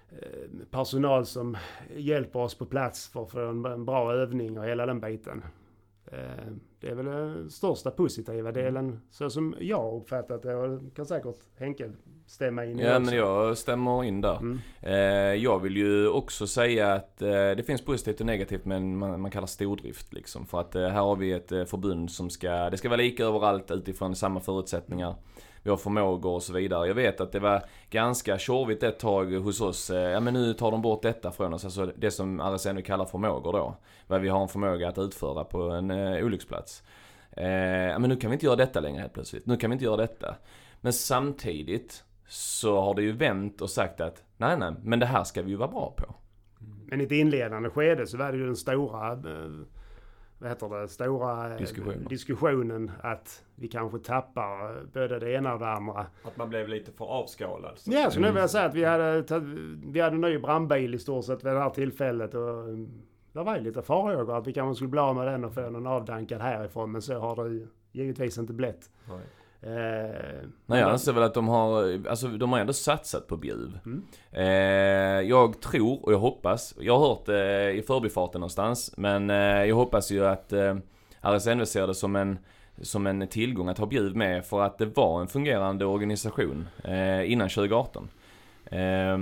eh, 0.09 0.67
personal 0.71 1.25
som 1.25 1.57
hjälper 1.95 2.39
oss 2.39 2.55
på 2.55 2.65
plats 2.65 3.07
för 3.07 3.23
att 3.23 3.31
få 3.31 3.39
en, 3.39 3.65
en 3.65 3.85
bra 3.85 4.13
övning 4.13 4.59
och 4.59 4.65
hela 4.65 4.85
den 4.85 4.99
biten. 4.99 5.43
Eh, 6.05 6.53
Det 6.79 6.87
är 6.87 6.95
väl 6.95 7.05
den 7.05 7.49
största 7.49 7.91
positiva 7.91 8.51
delen 8.51 8.99
så 9.09 9.29
som 9.29 9.55
jag 9.59 10.01
uppfattat 10.01 10.43
det 10.43 10.55
och 10.55 10.95
kan 10.95 11.05
säkert 11.05 11.39
Henke 11.57 11.91
stämma 12.25 12.65
in 12.65 12.79
i 12.79 12.83
ja 12.83 12.91
också. 12.91 13.01
men 13.01 13.15
jag 13.15 13.57
stämmer 13.57 14.03
in 14.03 14.21
där. 14.21 14.37
Mm. 14.37 14.59
Eh, 14.81 15.43
jag 15.43 15.59
vill 15.59 15.77
ju 15.77 16.07
också 16.07 16.47
säga 16.47 16.93
att 16.93 17.21
eh, 17.21 17.29
det 17.29 17.65
finns 17.65 17.81
positivt 17.81 18.19
och 18.19 18.25
negativt 18.25 18.65
med 18.65 18.77
en 18.77 18.97
man, 18.97 19.21
man 19.21 19.31
kallar 19.31 19.47
stordrift 19.47 20.13
liksom. 20.13 20.45
För 20.45 20.59
att 20.59 20.75
eh, 20.75 20.81
här 20.81 21.01
har 21.01 21.15
vi 21.15 21.31
ett 21.31 21.51
eh, 21.51 21.65
förbund 21.65 22.11
som 22.11 22.29
ska, 22.29 22.69
det 22.69 22.77
ska 22.77 22.89
vara 22.89 22.97
lika 22.97 23.25
överallt 23.25 23.71
utifrån 23.71 24.15
samma 24.15 24.39
förutsättningar. 24.39 25.15
Vi 25.67 25.71
har 25.71 25.77
förmågor 25.77 26.31
och 26.31 26.43
så 26.43 26.53
vidare. 26.53 26.87
Jag 26.87 26.95
vet 26.95 27.21
att 27.21 27.31
det 27.31 27.39
var 27.39 27.63
ganska 27.89 28.37
tjorvigt 28.37 28.83
ett 28.83 28.99
tag 28.99 29.33
hos 29.33 29.61
oss. 29.61 29.89
Eh, 29.89 30.11
ja 30.11 30.19
men 30.19 30.33
nu 30.33 30.53
tar 30.53 30.71
de 30.71 30.81
bort 30.81 31.01
detta 31.01 31.31
från 31.31 31.53
oss. 31.53 31.65
Alltså 31.65 31.91
det 31.95 32.11
som 32.11 32.39
RSN 32.39 32.81
kallar 32.81 33.05
förmågor 33.05 33.53
då. 33.53 33.75
Vad 34.07 34.21
vi 34.21 34.29
har 34.29 34.41
en 34.41 34.47
förmåga 34.47 34.89
att 34.89 34.97
utföra 34.97 35.43
på 35.43 35.61
en 35.61 35.91
eh, 35.91 36.25
olycksplats. 36.25 36.83
Eh, 37.31 37.47
ja 37.47 37.99
men 37.99 38.09
nu 38.09 38.15
kan 38.15 38.29
vi 38.29 38.33
inte 38.33 38.45
göra 38.45 38.55
detta 38.55 38.79
längre 38.79 39.01
helt 39.01 39.13
plötsligt. 39.13 39.45
Nu 39.45 39.57
kan 39.57 39.69
vi 39.69 39.73
inte 39.73 39.85
göra 39.85 39.97
detta. 39.97 40.35
Men 40.81 40.93
samtidigt 40.93 42.03
så 42.27 42.81
har 42.81 42.95
det 42.95 43.01
ju 43.01 43.11
vänt 43.11 43.61
och 43.61 43.69
sagt 43.69 44.01
att 44.01 44.23
nej 44.37 44.57
nej, 44.57 44.73
men 44.83 44.99
det 44.99 45.05
här 45.05 45.23
ska 45.23 45.41
vi 45.41 45.49
ju 45.49 45.55
vara 45.57 45.71
bra 45.71 45.93
på. 45.97 46.15
Mm. 46.61 46.79
Men 46.85 47.01
i 47.01 47.03
ett 47.03 47.11
inledande 47.11 47.69
skede 47.69 48.07
så 48.07 48.17
var 48.17 48.31
det 48.31 48.37
ju 48.37 48.45
den 48.45 48.55
stora, 48.55 49.11
eh, 49.11 49.51
vad 50.39 50.49
heter 50.49 50.81
det, 50.81 50.87
stora 50.87 51.51
eh, 51.51 51.57
Diskussionen. 51.57 52.05
diskussionen 52.09 52.91
att 53.01 53.43
vi 53.55 53.67
kanske 53.67 53.99
tappar 53.99 54.77
eh, 54.77 54.83
både 54.93 55.19
det 55.19 55.31
ena 55.33 55.53
och 55.53 55.59
det 55.59 55.69
andra. 55.69 56.05
Att 56.23 56.37
man 56.37 56.49
blev 56.49 56.67
lite 56.67 56.91
för 56.91 57.05
avskalad. 57.05 57.77
så 57.77 57.91
Ja, 57.91 58.11
nu 58.17 58.27
vill 58.27 58.35
jag 58.35 58.49
säga 58.49 58.65
att 58.65 58.75
vi 58.75 58.83
hade, 58.83 59.23
vi 59.85 59.99
hade 60.01 60.15
en 60.15 60.21
ny 60.21 60.37
brandbil 60.37 60.95
i 60.95 60.99
stort 60.99 61.25
sett 61.25 61.43
vid 61.43 61.53
det 61.53 61.59
här 61.59 61.69
tillfället 61.69 62.33
och 62.33 62.69
eh, 62.69 62.75
det 63.31 63.43
var 63.43 63.55
ju 63.55 63.61
lite 63.61 63.81
farhågor 63.81 64.37
att 64.37 64.47
vi 64.47 64.53
kanske 64.53 64.75
skulle 64.75 64.89
bli 64.89 64.99
av 64.99 65.15
med 65.15 65.27
den 65.27 65.45
och 65.45 65.53
få 65.53 65.69
någon 65.69 65.87
avdankad 65.87 66.41
härifrån 66.41 66.91
men 66.91 67.01
så 67.01 67.19
har 67.19 67.43
det 67.43 67.49
ju 67.49 67.67
givetvis 67.91 68.37
inte 68.37 68.53
blivit. 68.53 68.89
Nej. 69.09 69.19
Eh, 69.61 69.69
Nej 70.65 70.79
jag 70.79 70.89
anser 70.89 71.13
väl 71.13 71.23
att 71.23 71.33
de 71.33 71.47
har, 71.47 72.01
alltså 72.09 72.27
de 72.27 72.51
har 72.51 72.59
ändå 72.59 72.73
satsat 72.73 73.27
på 73.27 73.37
Bjuv. 73.37 73.79
Mm. 73.85 74.03
Eh, 74.31 75.29
jag 75.29 75.61
tror 75.61 76.05
och 76.05 76.13
jag 76.13 76.19
hoppas, 76.19 76.75
jag 76.79 76.99
har 76.99 77.07
hört 77.07 77.25
det 77.25 77.71
i 77.71 77.81
förbifarten 77.81 78.41
någonstans, 78.41 78.93
men 78.97 79.29
eh, 79.29 79.65
jag 79.65 79.75
hoppas 79.75 80.11
ju 80.11 80.25
att 80.25 80.53
eh, 80.53 80.75
RSNV 81.21 81.65
ser 81.65 81.87
det 81.87 81.95
som 81.95 82.15
en, 82.15 82.39
som 82.81 83.07
en 83.07 83.27
tillgång 83.27 83.69
att 83.69 83.77
ha 83.77 83.85
Bjuv 83.85 84.15
med 84.15 84.45
för 84.45 84.61
att 84.61 84.77
det 84.77 84.85
var 84.85 85.21
en 85.21 85.27
fungerande 85.27 85.85
organisation 85.85 86.67
eh, 86.83 87.31
innan 87.31 87.49
2018. 87.49 88.09
Eh, 88.65 89.17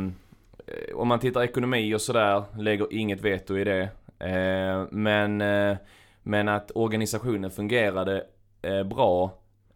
om 0.96 1.08
man 1.08 1.20
tittar 1.20 1.44
ekonomi 1.44 1.96
och 1.96 2.02
sådär, 2.02 2.44
lägger 2.58 2.88
inget 2.94 3.22
veto 3.22 3.58
i 3.58 3.64
det. 3.64 3.90
Eh, 4.20 4.86
men, 4.92 5.42
eh, 5.42 5.78
men 6.24 6.48
att 6.48 6.72
organisationen 6.76 7.52
fungerade 7.52 8.24
eh, 8.62 8.84
bra 8.84 9.32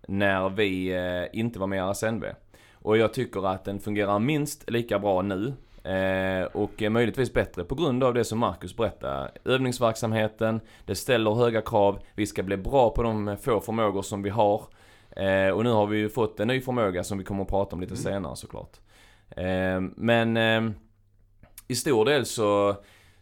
när 0.09 0.49
vi 0.49 0.95
eh, 0.95 1.39
inte 1.39 1.59
var 1.59 1.67
med 1.67 1.77
i 1.77 1.91
RSNV. 1.91 2.25
Och 2.73 2.97
jag 2.97 3.13
tycker 3.13 3.47
att 3.47 3.65
den 3.65 3.79
fungerar 3.79 4.19
minst 4.19 4.69
lika 4.69 4.99
bra 4.99 5.21
nu. 5.21 5.53
Eh, 5.83 6.43
och 6.43 6.81
eh, 6.81 6.89
möjligtvis 6.89 7.33
bättre 7.33 7.63
på 7.63 7.75
grund 7.75 8.03
av 8.03 8.13
det 8.13 8.25
som 8.25 8.39
Marcus 8.39 8.75
berättade. 8.75 9.31
Övningsverksamheten, 9.45 10.61
det 10.85 10.95
ställer 10.95 11.33
höga 11.33 11.61
krav. 11.61 11.99
Vi 12.15 12.27
ska 12.27 12.43
bli 12.43 12.57
bra 12.57 12.89
på 12.89 13.03
de 13.03 13.37
få 13.41 13.59
förmågor 13.59 14.01
som 14.01 14.21
vi 14.21 14.29
har. 14.29 14.63
Eh, 15.09 15.49
och 15.49 15.63
nu 15.63 15.69
har 15.69 15.87
vi 15.87 15.97
ju 15.97 16.09
fått 16.09 16.39
en 16.39 16.47
ny 16.47 16.61
förmåga 16.61 17.03
som 17.03 17.17
vi 17.17 17.23
kommer 17.23 17.43
att 17.43 17.49
prata 17.49 17.75
om 17.75 17.81
lite 17.81 17.95
senare 17.95 18.35
såklart. 18.35 18.77
Eh, 19.29 19.81
men 19.95 20.37
eh, 20.37 20.71
i 21.67 21.75
stor 21.75 22.05
del 22.05 22.25
så, 22.25 22.75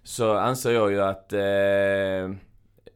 så 0.03 0.37
anser 0.37 0.71
jag 0.71 0.91
ju 0.91 1.01
att 1.01 1.33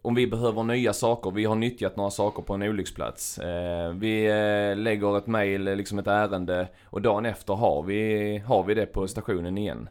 om 0.01 0.15
vi 0.15 0.27
behöver 0.27 0.63
nya 0.63 0.93
saker, 0.93 1.31
vi 1.31 1.46
har 1.46 1.55
nyttjat 1.55 1.96
några 1.96 2.10
saker 2.10 2.41
på 2.43 2.53
en 2.53 2.63
olycksplats. 2.63 3.38
Eh, 3.38 3.89
vi 3.93 4.25
eh, 4.25 4.77
lägger 4.77 5.17
ett 5.17 5.27
mail, 5.27 5.63
liksom 5.63 6.00
ett 6.00 6.08
ärende 6.08 6.67
och 6.86 7.01
dagen 7.01 7.25
efter 7.25 7.53
har 7.53 7.84
vi, 7.84 8.38
har 8.38 8.63
vi 8.63 8.74
det 8.74 8.86
på 8.86 9.08
stationen 9.08 9.58
igen. 9.58 9.89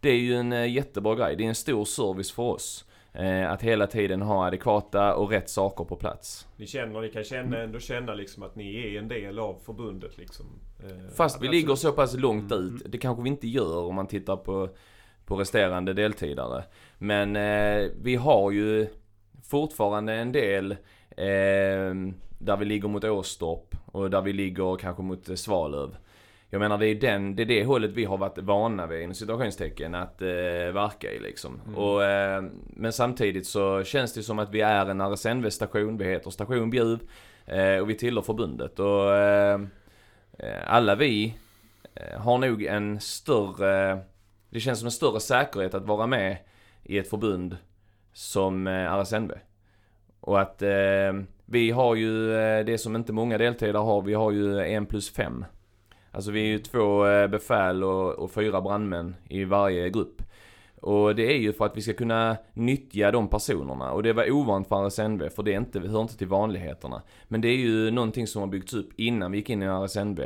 Det 0.00 0.08
är 0.10 0.16
ju 0.18 0.34
en 0.34 0.52
eh, 0.52 0.72
jättebra 0.72 1.14
grej, 1.14 1.36
det 1.36 1.44
är 1.44 1.48
en 1.48 1.54
stor 1.54 1.84
service 1.84 2.32
för 2.32 2.42
oss. 2.42 2.84
Eh, 3.12 3.50
att 3.52 3.62
hela 3.62 3.86
tiden 3.86 4.22
ha 4.22 4.46
adekvata 4.46 5.14
och 5.14 5.30
rätt 5.30 5.50
saker 5.50 5.84
på 5.84 5.96
plats. 5.96 6.46
Ni 6.56 6.66
känner, 6.66 7.00
ni 7.00 7.08
kan 7.08 7.24
känna, 7.24 7.58
ändå 7.58 7.78
känna 7.78 8.14
liksom 8.14 8.42
att 8.42 8.56
ni 8.56 8.94
är 8.94 8.98
en 8.98 9.08
del 9.08 9.38
av 9.38 9.56
förbundet 9.66 10.18
liksom. 10.18 10.46
Eh, 10.82 11.14
Fast 11.16 11.42
vi 11.42 11.48
ligger 11.48 11.74
så 11.74 11.92
pass 11.92 12.14
långt 12.16 12.52
Mm. 12.52 12.64
ut, 12.76 12.82
det 12.92 12.98
kanske 12.98 13.22
vi 13.22 13.28
inte 13.28 13.48
gör 13.48 13.76
om 13.78 13.94
man 13.94 14.06
tittar 14.06 14.36
på, 14.36 14.68
på 15.26 15.36
resterande 15.36 15.92
deltidare. 15.92 16.64
Men 16.98 17.36
eh, 17.36 17.88
vi 18.02 18.16
har 18.16 18.50
ju 18.50 18.86
fortfarande 19.50 20.12
en 20.12 20.32
del 20.32 20.72
eh, 21.10 21.94
där 22.38 22.56
vi 22.58 22.64
ligger 22.64 22.88
mot 22.88 23.04
Åstorp 23.04 23.76
och 23.86 24.10
där 24.10 24.22
vi 24.22 24.32
ligger 24.32 24.76
kanske 24.76 25.02
mot 25.02 25.28
eh, 25.28 25.34
Svalöv. 25.34 25.96
Jag 26.52 26.60
menar 26.60 26.78
det 26.78 26.86
är, 26.86 26.94
den, 26.94 27.36
det 27.36 27.42
är 27.42 27.46
det 27.46 27.64
hållet 27.64 27.90
vi 27.90 28.04
har 28.04 28.18
varit 28.18 28.38
vana 28.38 28.86
vid 28.86 29.02
inom 29.02 29.14
situationstecken 29.14 29.94
att 29.94 30.22
eh, 30.22 30.28
verka 30.72 31.12
i 31.12 31.18
liksom. 31.18 31.60
Mm. 31.66 31.78
Och, 31.78 32.04
eh, 32.04 32.44
men 32.66 32.92
samtidigt 32.92 33.46
så 33.46 33.84
känns 33.84 34.14
det 34.14 34.22
som 34.22 34.38
att 34.38 34.50
vi 34.50 34.60
är 34.60 34.86
en 34.86 35.00
RSNV-station, 35.00 35.96
vi 35.96 36.04
heter 36.04 36.30
Station 36.30 36.70
Bjuv 36.70 36.98
eh, 37.46 37.76
och 37.76 37.90
vi 37.90 37.94
tillhör 37.94 38.22
förbundet. 38.22 38.78
Och 38.78 39.14
eh, 39.14 39.60
eh, 40.38 40.60
alla 40.66 40.94
vi 40.94 41.34
eh, 41.94 42.20
har 42.20 42.38
nog 42.38 42.62
en 42.62 43.00
större, 43.00 43.98
det 44.50 44.60
känns 44.60 44.78
som 44.78 44.86
en 44.86 44.92
större 44.92 45.20
säkerhet 45.20 45.74
att 45.74 45.86
vara 45.86 46.06
med 46.06 46.36
i 46.82 46.98
ett 46.98 47.10
förbund 47.10 47.56
som 48.12 48.66
eh, 48.66 48.94
RSNV. 48.94 49.32
Och 50.20 50.40
att 50.40 50.62
eh, 50.62 51.12
vi 51.46 51.70
har 51.70 51.94
ju 51.94 52.34
eh, 52.34 52.64
det 52.64 52.78
som 52.78 52.96
inte 52.96 53.12
många 53.12 53.38
deltidare 53.38 53.82
har, 53.82 54.02
vi 54.02 54.14
har 54.14 54.30
ju 54.30 54.60
en 54.60 54.86
plus 54.86 55.10
fem. 55.10 55.44
Alltså 56.10 56.30
vi 56.30 56.40
är 56.40 56.46
ju 56.46 56.58
två 56.58 57.06
eh, 57.06 57.26
befäl 57.26 57.84
och, 57.84 58.10
och 58.12 58.30
fyra 58.30 58.60
brandmän 58.60 59.16
i 59.28 59.44
varje 59.44 59.90
grupp. 59.90 60.22
Och 60.80 61.14
det 61.14 61.22
är 61.22 61.38
ju 61.38 61.52
för 61.52 61.66
att 61.66 61.76
vi 61.76 61.82
ska 61.82 61.92
kunna 61.92 62.36
nyttja 62.54 63.10
de 63.10 63.28
personerna. 63.28 63.92
Och 63.92 64.02
det 64.02 64.12
var 64.12 64.30
ovant 64.30 64.68
för 64.68 64.86
RSNB 64.86 65.22
för 65.30 65.42
det 65.42 65.54
är 65.54 65.58
inte, 65.58 65.80
hör 65.80 66.00
inte 66.00 66.18
till 66.18 66.26
vanligheterna. 66.26 67.02
Men 67.28 67.40
det 67.40 67.48
är 67.48 67.56
ju 67.56 67.90
någonting 67.90 68.26
som 68.26 68.40
har 68.40 68.48
byggts 68.48 68.74
upp 68.74 68.90
innan 68.96 69.32
vi 69.32 69.38
gick 69.38 69.50
in 69.50 69.62
i 69.62 69.66
RSNB. 69.66 70.20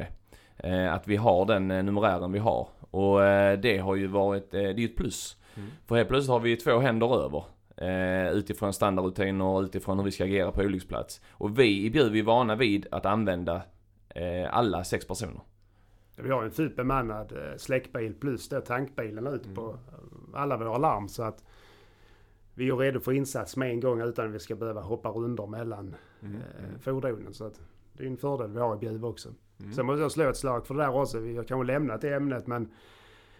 Eh, 0.56 0.92
att 0.92 1.08
vi 1.08 1.16
har 1.16 1.46
den 1.46 1.70
eh, 1.70 1.82
numerären 1.82 2.32
vi 2.32 2.38
har. 2.38 2.68
Och 2.90 3.24
eh, 3.24 3.58
det 3.58 3.78
har 3.78 3.94
ju 3.96 4.06
varit, 4.06 4.50
det 4.50 4.64
är 4.64 4.74
ju 4.74 4.84
ett 4.84 4.96
plus. 4.96 5.36
Mm. 5.56 5.68
För 5.86 5.96
helt 5.96 6.08
plötsligt 6.08 6.30
har 6.30 6.40
vi 6.40 6.56
två 6.56 6.78
händer 6.78 7.24
över. 7.24 7.44
Eh, 7.76 8.28
utifrån 8.32 8.72
standardrutiner 8.72 9.44
och 9.44 9.62
utifrån 9.62 9.98
hur 9.98 10.04
vi 10.04 10.10
ska 10.12 10.24
agera 10.24 10.52
på 10.52 10.60
olycksplats. 10.62 11.20
Och 11.30 11.58
vi 11.58 11.84
i 11.84 11.90
Bjuv 11.90 12.16
är 12.16 12.22
vana 12.22 12.56
vid 12.56 12.86
att 12.90 13.06
använda 13.06 13.62
eh, 14.08 14.56
alla 14.56 14.84
sex 14.84 15.06
personer. 15.06 15.40
Vi 16.16 16.30
har 16.30 16.42
en 16.44 16.50
fullt 16.50 16.76
bemannad 16.76 17.32
eh, 17.32 17.56
släckbil 17.56 18.14
plus 18.14 18.48
då 18.48 18.60
tankbilen 18.60 19.26
ut 19.26 19.44
Mm. 19.44 19.54
på 19.54 19.68
eh, 19.70 20.40
alla 20.40 20.56
våra 20.56 20.78
larm. 20.78 21.08
Så 21.08 21.22
att 21.22 21.44
vi 22.54 22.68
är 22.68 22.76
redo 22.76 23.00
för 23.00 23.12
insats 23.12 23.56
med 23.56 23.70
en 23.70 23.80
gång 23.80 24.00
utan 24.00 24.28
att 24.28 24.34
vi 24.34 24.38
ska 24.38 24.54
behöva 24.56 24.80
hoppa 24.80 25.08
rundor 25.08 25.46
mellan 25.46 25.94
Mm. 26.22 26.36
eh, 26.36 26.78
fordonen. 26.80 27.34
Så 27.34 27.44
att 27.46 27.60
det 27.92 28.04
är 28.04 28.08
en 28.08 28.16
fördel 28.16 28.50
vi 28.52 28.58
har 28.60 28.74
i 28.74 28.78
Bjuv 28.78 29.04
också. 29.04 29.28
Mm. 29.60 29.72
Sen 29.72 29.86
måste 29.86 30.02
jag 30.02 30.12
slå 30.12 30.28
ett 30.28 30.36
slag 30.36 30.66
för 30.66 30.74
det 30.74 30.82
där 30.82 30.96
också. 30.96 31.18
Vi 31.18 31.36
har 31.36 31.44
kanske 31.44 31.66
lämnat 31.72 32.00
det 32.00 32.14
ämnet 32.14 32.46
men 32.46 32.68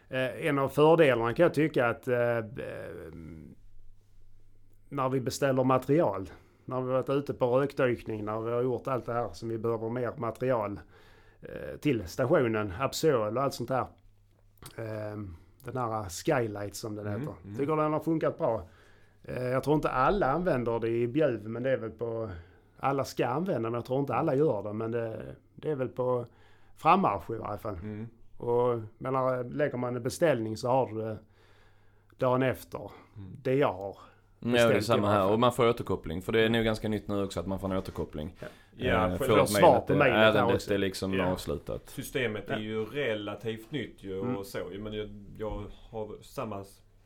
eh, 0.09 0.47
en 0.47 0.59
av 0.59 0.69
fördelarna 0.69 1.35
kan 1.35 1.43
jag 1.43 1.55
tycka 1.55 1.87
att 1.89 2.09
eh, 2.09 2.39
när 4.95 5.09
vi 5.09 5.21
beställer 5.21 5.65
material. 5.65 6.31
När 6.65 6.81
vi 6.81 6.93
varit 6.93 7.09
ute 7.11 7.35
på 7.35 7.47
rökdykning, 7.61 8.25
när 8.25 8.41
vi 8.41 8.53
har 8.53 8.63
gjort 8.63 8.87
allt 8.89 9.07
det 9.07 9.13
här 9.13 9.29
som 9.33 9.49
vi 9.49 9.59
behöver 9.59 9.89
mer 9.91 10.13
material 10.17 10.81
eh, 11.43 11.77
till 11.81 12.09
stationen, 12.09 12.73
Absol 12.81 13.37
och 13.37 13.43
allt 13.43 13.55
sånt 13.55 13.69
där. 13.69 13.87
Eh, 14.77 15.17
den 15.65 15.77
här 15.77 16.09
Skylight 16.09 16.75
som 16.77 16.95
den 16.97 17.07
Mm, 17.07 17.21
heter. 17.21 17.35
mm. 17.45 17.57
Tycker 17.57 17.77
den 17.77 17.93
har 17.93 18.01
funkat 18.01 18.39
bra. 18.39 18.69
Eh, 19.25 19.45
jag 19.45 19.63
tror 19.63 19.77
inte 19.77 19.91
alla 19.91 20.27
använder 20.27 20.81
det 20.81 20.89
i 20.89 21.07
Bjuv 21.09 21.49
men 21.49 21.63
det 21.63 21.71
är 21.71 21.77
väl 21.77 21.91
på... 21.91 22.31
Alla 22.77 23.05
ska 23.05 23.27
använda 23.27 23.71
men 23.71 23.75
jag 23.79 23.85
tror 23.85 24.01
inte 24.01 24.15
alla 24.15 24.35
gör 24.35 24.63
det 24.63 24.73
men 24.73 24.91
det, 24.91 25.35
det 25.55 25.71
är 25.71 25.75
väl 25.77 25.89
på 25.89 26.27
frammarsch 26.77 27.31
i 27.31 27.35
varje 27.39 27.59
fall. 27.59 27.75
Mm. 27.75 28.07
Och 28.39 28.81
menar, 28.99 29.45
lägger 29.45 29.77
man 29.79 29.97
en 29.97 30.03
beställning 30.03 30.57
så 30.57 30.69
har 30.69 30.87
du 30.87 30.95
det 31.01 31.19
dagen 32.19 32.43
efter. 32.43 32.91
Mm. 33.17 33.37
Det 33.43 33.55
jag 33.55 33.73
har. 33.73 33.97
Mm, 34.45 34.57
Ja, 34.57 34.69
det 34.69 34.75
är 34.75 34.81
samma 34.81 35.11
här. 35.11 35.31
Och 35.31 35.41
man 35.41 35.53
får 35.53 35.69
återkoppling. 35.69 36.23
För 36.23 36.33
det 36.33 36.41
är 36.41 36.49
nog 36.51 36.65
ganska 36.65 36.89
nytt 36.89 37.09
nu 37.09 37.23
också 37.25 37.41
att 37.41 37.47
man 37.47 37.59
får 37.61 37.71
en 37.73 37.77
återkoppling. 37.79 38.35
Ja, 38.77 39.11
Eh, 39.11 39.17
för- 39.17 39.25
får 39.39 39.47
svar 39.47 39.81
på 39.81 39.93
det- 39.93 39.99
mejlet 39.99 40.19
där 40.35 40.41
Ärendet 40.41 40.55
också. 40.57 40.75
är 40.75 40.79
liksom 40.79 41.15
Ja. 41.15 41.27
avslutat. 41.33 41.91
Systemet 41.91 42.51
är 42.51 42.59
ju 42.59 42.85
relativt 42.85 43.71
nytt 43.71 44.03
ju 44.03 44.19
och 44.19 44.27
Mm. 44.27 44.45
så 44.45 44.59
ju, 44.73 44.79
Men 44.81 44.93
jag, 44.93 45.09
jag 45.39 45.65
har 45.91 46.23
samma, 46.23 46.65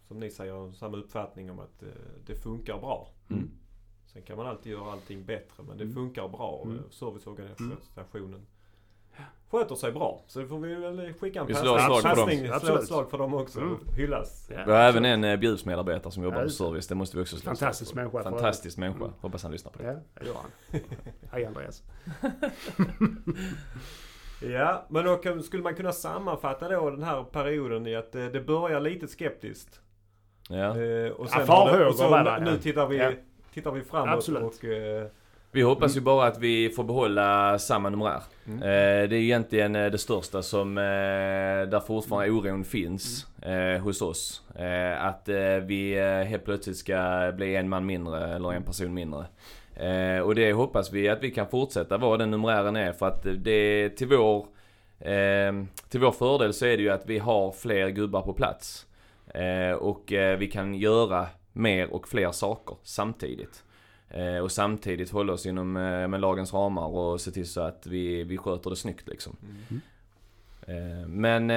som 0.09 0.21
ni 0.21 0.31
säger, 0.31 0.73
samma 0.73 0.97
uppfattning 0.97 1.51
om 1.51 1.59
att 1.59 1.83
eh, 1.83 1.89
det 2.27 2.35
funkar 2.35 2.79
bra. 2.79 3.09
Mm. 3.31 3.51
Sen 4.07 4.23
kan 4.23 4.37
man 4.37 4.47
alltid 4.47 4.73
göra 4.73 4.93
allting 4.93 5.25
bättre 5.25 5.63
men 5.69 5.77
det 5.79 5.85
Mm. 5.85 5.95
funkar 5.95 6.29
bra. 6.29 6.63
Mm. 6.65 6.77
Mm. 6.79 6.91
Serviceorganisationen 6.91 8.47
sköter 9.51 9.75
sig 9.75 9.93
bra. 9.93 10.23
Så 10.27 10.39
det 10.41 10.47
får 10.47 10.59
vi 10.59 10.75
väl 10.75 11.13
skicka 11.21 11.41
en 11.41 11.47
Vi 11.47 11.55
slår 11.55 11.79
slag 11.79 12.03
för 12.03 12.09
dem. 12.09 12.17
passning, 12.27 12.47
slå 12.47 12.55
Absolut. 12.55 12.81
ett 12.81 12.87
slag 12.87 13.11
för 13.11 13.19
dem 13.19 13.35
också. 13.35 13.61
Mm. 13.61 13.77
Hyllas. 13.97 14.51
Ja, 14.55 14.63
Vi 14.67 14.73
har 14.73 14.79
även 14.79 15.05
en 15.05 15.25
eh, 15.25 15.37
Bjuvsmedarbetare 15.37 16.13
som 16.13 16.23
jobbar 16.23 16.43
Ja, 16.43 16.49
service. 16.49 16.87
Det 16.87 16.95
måste 16.95 17.17
vi 17.17 17.23
också 17.23 17.37
slå 17.37 17.53
ett 17.53 17.59
slag 17.59 17.67
Fantastisk 17.69 17.91
för. 17.91 17.97
människa 17.97 18.23
Fantastisk 18.23 18.79
människa. 18.79 19.05
Mm. 19.05 19.15
Hoppas 19.21 19.43
han 19.43 19.53
lyssnar 19.53 19.73
på 19.73 19.83
det. 19.83 19.89
Ja, 19.89 19.95
det 20.21 20.27
gör 20.27 20.35
han. 20.35 20.81
Hej 21.33 21.45
Andreas. 21.45 21.83
Ja, 24.43 24.87
men 24.89 25.05
då 25.05 25.17
kan, 25.17 25.43
skulle 25.43 25.63
man 25.63 25.75
kunna 25.75 25.93
sammanfatta 25.93 26.69
då 26.69 26.91
den 26.91 27.03
här 27.03 27.23
perioden 27.25 27.87
i 27.87 27.97
att 27.97 28.15
eh, 28.15 28.27
det 28.27 28.41
börjar 28.41 28.81
lite 28.81 29.07
skeptiskt. 29.09 29.81
Ja. 30.49 30.57
Eh, 30.57 31.11
och 31.13 31.27
Ja, 31.27 31.31
sen 31.31 31.39
har 31.41 31.47
farhågor 31.47 31.79
det, 31.79 31.87
och 31.87 31.95
så 31.95 32.09
var 32.11 32.25
det, 32.25 32.41
nu 32.45 32.51
ja. 32.51 32.57
tittar 32.57 32.87
vi, 32.87 32.97
Ja. 32.99 33.11
tittar 33.55 33.71
vi 33.71 33.83
framåt 33.83 34.15
Absolut. 34.15 34.43
och... 34.43 34.65
Eh, 34.65 35.07
Vi 35.53 35.63
hoppas 35.63 35.97
ju 35.97 36.01
bara 36.01 36.27
att 36.27 36.39
vi 36.39 36.71
får 36.71 36.85
behålla 36.85 37.59
samma 37.59 37.91
numerär. 37.91 38.23
Mm. 38.47 38.63
Eh, 38.63 39.09
det 39.09 39.17
är 39.17 39.21
egentligen 39.21 39.77
eh, 39.77 39.91
det 39.91 39.99
största 39.99 40.43
som, 40.43 40.79
eh, 40.79 40.83
där 41.71 41.81
fortfarande 41.81 42.31
oron 42.31 42.65
finns 42.65 43.27
eh, 43.43 43.83
hos 43.83 44.03
oss. 44.03 44.43
Att 44.99 45.29
vi 45.63 46.01
helt 46.29 46.45
plötsligt 46.45 46.77
ska 46.77 47.33
bli 47.37 47.57
en 47.57 47.69
man 47.69 47.87
mindre 47.87 48.35
eller 48.35 48.53
en 48.53 48.63
person 48.63 48.95
mindre. 48.95 49.25
Och 50.23 50.35
det 50.35 50.53
hoppas 50.53 50.93
vi 50.93 51.09
att 51.09 51.23
vi 51.23 51.31
kan 51.31 51.49
fortsätta 51.49 51.99
vara 51.99 52.17
den 52.17 52.31
numerären 52.31 52.77
är 52.77 52.93
för 52.93 53.07
att 53.07 53.27
det 53.37 53.89
till 53.91 54.07
vår, 54.07 54.47
till 55.89 56.01
vår 56.01 56.13
fördel 56.13 56.53
så 56.53 56.67
är 56.67 56.77
det 56.77 56.83
ju 56.83 56.91
att 56.91 57.07
vi 57.07 57.19
har 57.19 57.53
fler 57.53 57.89
gubbar 57.89 58.23
på 58.23 58.33
plats. 58.33 58.87
Och 59.79 60.05
vi 60.39 60.51
kan 60.53 60.75
göra 60.75 61.27
mer 61.53 61.95
och 61.95 62.09
fler 62.09 62.31
saker 62.31 62.77
samtidigt. 62.83 63.65
Eh, 64.11 64.39
och 64.39 64.53
samtidigt 64.53 65.11
hålla 65.11 65.33
oss 65.33 65.47
inom 65.47 65.77
eh, 65.77 66.09
med 66.09 66.21
lagens 66.21 66.55
ramar 66.55 66.87
och 66.87 67.21
se 67.21 67.31
till 67.31 67.49
så 67.49 67.61
att 67.61 67.87
vi, 67.87 68.25
vi 68.25 68.37
sköter 68.37 68.71
det 68.71 68.77
snyggt 68.77 69.09
liksom. 69.09 69.37
Mm. 69.43 69.83
Eh, 70.67 71.09
men 71.09 71.51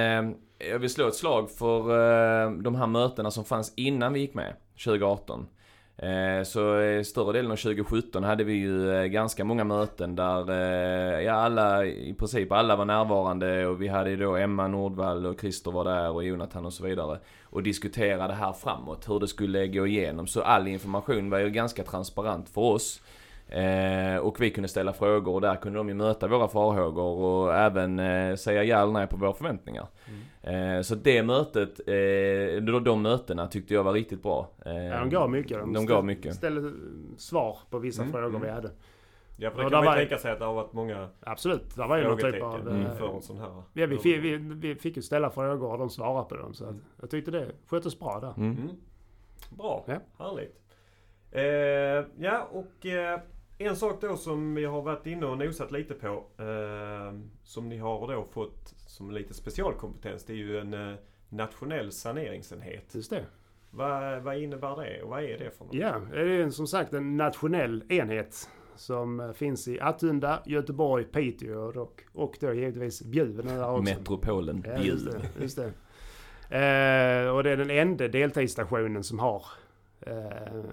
jag 0.70 0.78
vill 0.78 0.90
slå 0.90 1.08
ett 1.08 1.14
slag 1.14 1.50
för 1.50 2.62
de 2.62 2.74
här 2.74 2.86
mötena 2.86 3.30
som 3.30 3.44
fanns 3.44 3.72
innan 3.76 4.12
vi 4.12 4.20
gick 4.20 4.34
med, 4.34 4.54
2018. 4.84 5.46
Eh, 6.02 6.42
så 6.44 6.78
eh, 6.78 7.02
större 7.02 7.32
delen 7.32 7.50
av 7.50 7.56
2017 7.56 8.24
hade 8.24 8.44
vi 8.44 8.52
ju 8.52 8.94
eh, 8.94 9.04
ganska 9.04 9.44
många 9.44 9.64
möten 9.64 10.16
där 10.16 10.50
ja, 11.20 11.32
alla, 11.32 11.84
i 11.84 12.14
princip 12.18 12.52
alla 12.52 12.76
var 12.76 12.84
närvarande 12.84 13.66
och 13.66 13.82
vi 13.82 13.88
hade 13.88 14.10
ju 14.10 14.16
då 14.16 14.36
Emma 14.36 14.68
Nordvall 14.68 15.26
och 15.26 15.40
Christer 15.40 15.70
var 15.70 15.84
där 15.84 16.10
och 16.10 16.24
Jonathan 16.24 16.66
och 16.66 16.72
så 16.72 16.84
vidare. 16.84 17.18
Och 17.44 17.62
diskuterade 17.62 18.34
här 18.34 18.52
framåt, 18.52 19.08
hur 19.08 19.20
det 19.20 19.28
skulle 19.28 19.66
gå 19.66 19.86
igenom. 19.86 20.26
Så 20.26 20.42
all 20.42 20.68
information 20.68 21.30
var 21.30 21.38
ju 21.38 21.50
ganska 21.50 21.84
transparent 21.84 22.48
för 22.48 22.60
oss. 22.60 23.02
Och 24.22 24.40
vi 24.40 24.50
kunde 24.50 24.68
ställa 24.68 24.92
frågor 24.92 25.34
och 25.34 25.40
där 25.40 25.56
kunde 25.56 25.78
de 25.78 25.88
ju 25.88 25.94
möta 25.94 26.28
våra 26.28 26.48
farhågor 26.48 27.18
och 27.18 27.54
även 27.54 27.98
säga 28.38 28.64
ja 28.64 28.82
eller 28.82 28.92
nej 28.92 29.06
på 29.06 29.16
våra 29.16 29.32
förväntningar. 29.32 29.86
Mm. 30.08 30.20
Eh, 30.42 30.80
så 30.82 30.94
det 30.94 31.22
mötet, 31.22 31.80
eh, 31.88 32.62
de, 32.62 32.84
de 32.84 33.02
mötena 33.02 33.46
tyckte 33.46 33.74
jag 33.74 33.84
var 33.84 33.92
riktigt 33.92 34.22
bra. 34.22 34.48
Eh, 34.66 34.76
Ja, 34.86 34.98
de 35.00 35.10
gav 35.10 35.30
mycket. 35.30 35.58
De 35.58 35.74
ställ- 35.74 35.86
gav 35.86 36.04
mycket. 36.04 36.34
Ställde 36.34 36.72
svar 37.16 37.58
på 37.70 37.78
vissa 37.78 38.02
Mm, 38.02 38.12
frågor 38.12 38.28
mm. 38.28 38.42
vi 38.42 38.48
hade. 38.50 38.70
Ja, 39.36 39.50
för 39.50 39.56
det 39.64 39.70
kan 39.70 39.72
man 39.78 39.84
var- 39.84 39.96
ju 39.96 40.00
tänka 40.06 40.18
sig 40.18 40.32
att 40.32 40.38
det 40.38 40.44
har 40.44 40.54
varit 40.54 40.72
många 40.72 41.08
Absolut, 41.20 41.76
det 41.76 41.86
var 41.86 41.96
ju 41.96 42.04
någon 42.04 42.18
typ 42.18 42.42
av... 42.42 42.68
Mm. 42.68 42.82
inför 42.82 43.14
en 43.16 43.22
sån 43.22 43.38
här. 43.38 43.62
Ja, 43.72 43.86
vi, 43.86 43.98
fick, 43.98 44.24
vi, 44.24 44.36
vi 44.36 44.74
fick 44.74 44.96
ju 44.96 45.02
ställa 45.02 45.30
frågor 45.30 45.72
och 45.72 45.78
de 45.78 45.90
svarade 45.90 46.28
på 46.28 46.36
dem. 46.36 46.54
Så 46.54 46.64
Mm. 46.64 46.80
jag 47.00 47.10
tyckte 47.10 47.30
det 47.30 47.46
sköttes 47.66 47.98
bra 47.98 48.20
där. 48.20 48.34
Mm. 48.36 48.56
Mm. 48.56 48.68
Bra, 49.50 49.84
Ja. 49.86 50.00
härligt. 50.18 50.58
Eh, 51.30 52.08
ja, 52.24 52.48
och 52.52 52.86
eh, 52.86 53.20
en 53.58 53.76
sak 53.76 54.00
då 54.00 54.16
som 54.16 54.54
vi 54.54 54.64
har 54.64 54.82
varit 54.82 55.06
inne 55.06 55.26
och 55.26 55.38
nosat 55.38 55.72
lite 55.72 55.94
på. 55.94 56.24
Eh, 56.38 57.18
som 57.42 57.68
ni 57.68 57.78
har 57.78 58.08
då 58.14 58.24
fått 58.24 58.74
som 58.86 59.10
lite 59.10 59.34
specialkompetens. 59.34 60.24
Det 60.24 60.32
är 60.32 60.36
ju 60.36 60.58
en 60.58 60.74
eh, 60.74 60.94
nationell 61.28 61.92
saneringsenhet. 61.92 62.94
Just 62.94 63.10
det. 63.10 63.24
Vad, 63.70 64.22
vad 64.22 64.38
innebär 64.38 64.76
det 64.76 65.02
och 65.02 65.10
vad 65.10 65.22
är 65.22 65.38
det 65.38 65.50
för 65.50 65.64
något? 65.64 65.74
Ja, 65.74 66.00
det 66.12 66.20
är 66.20 66.50
som 66.50 66.66
sagt 66.66 66.92
en 66.92 67.16
nationell 67.16 67.84
enhet 67.88 68.48
som 68.76 69.20
eh, 69.20 69.32
finns 69.32 69.68
i 69.68 69.80
Attunda, 69.80 70.42
Göteborg, 70.46 71.04
Piteå 71.04 71.80
och, 71.80 72.02
och 72.12 72.36
då 72.40 72.52
givetvis 72.52 73.02
Bjuv. 73.02 73.44
Metropolen 73.84 74.64
Ja, 74.66 74.82
just 74.82 75.04
Bjuv. 75.10 75.20
det. 75.36 75.42
Just 75.42 75.56
det. 75.56 75.72
Eh, 76.58 77.28
och 77.34 77.42
det 77.42 77.50
är 77.50 77.56
den 77.56 77.70
enda 77.70 78.08
deltidsstationen 78.08 79.04
som 79.04 79.18
har 79.18 79.44
eh, 80.00 80.64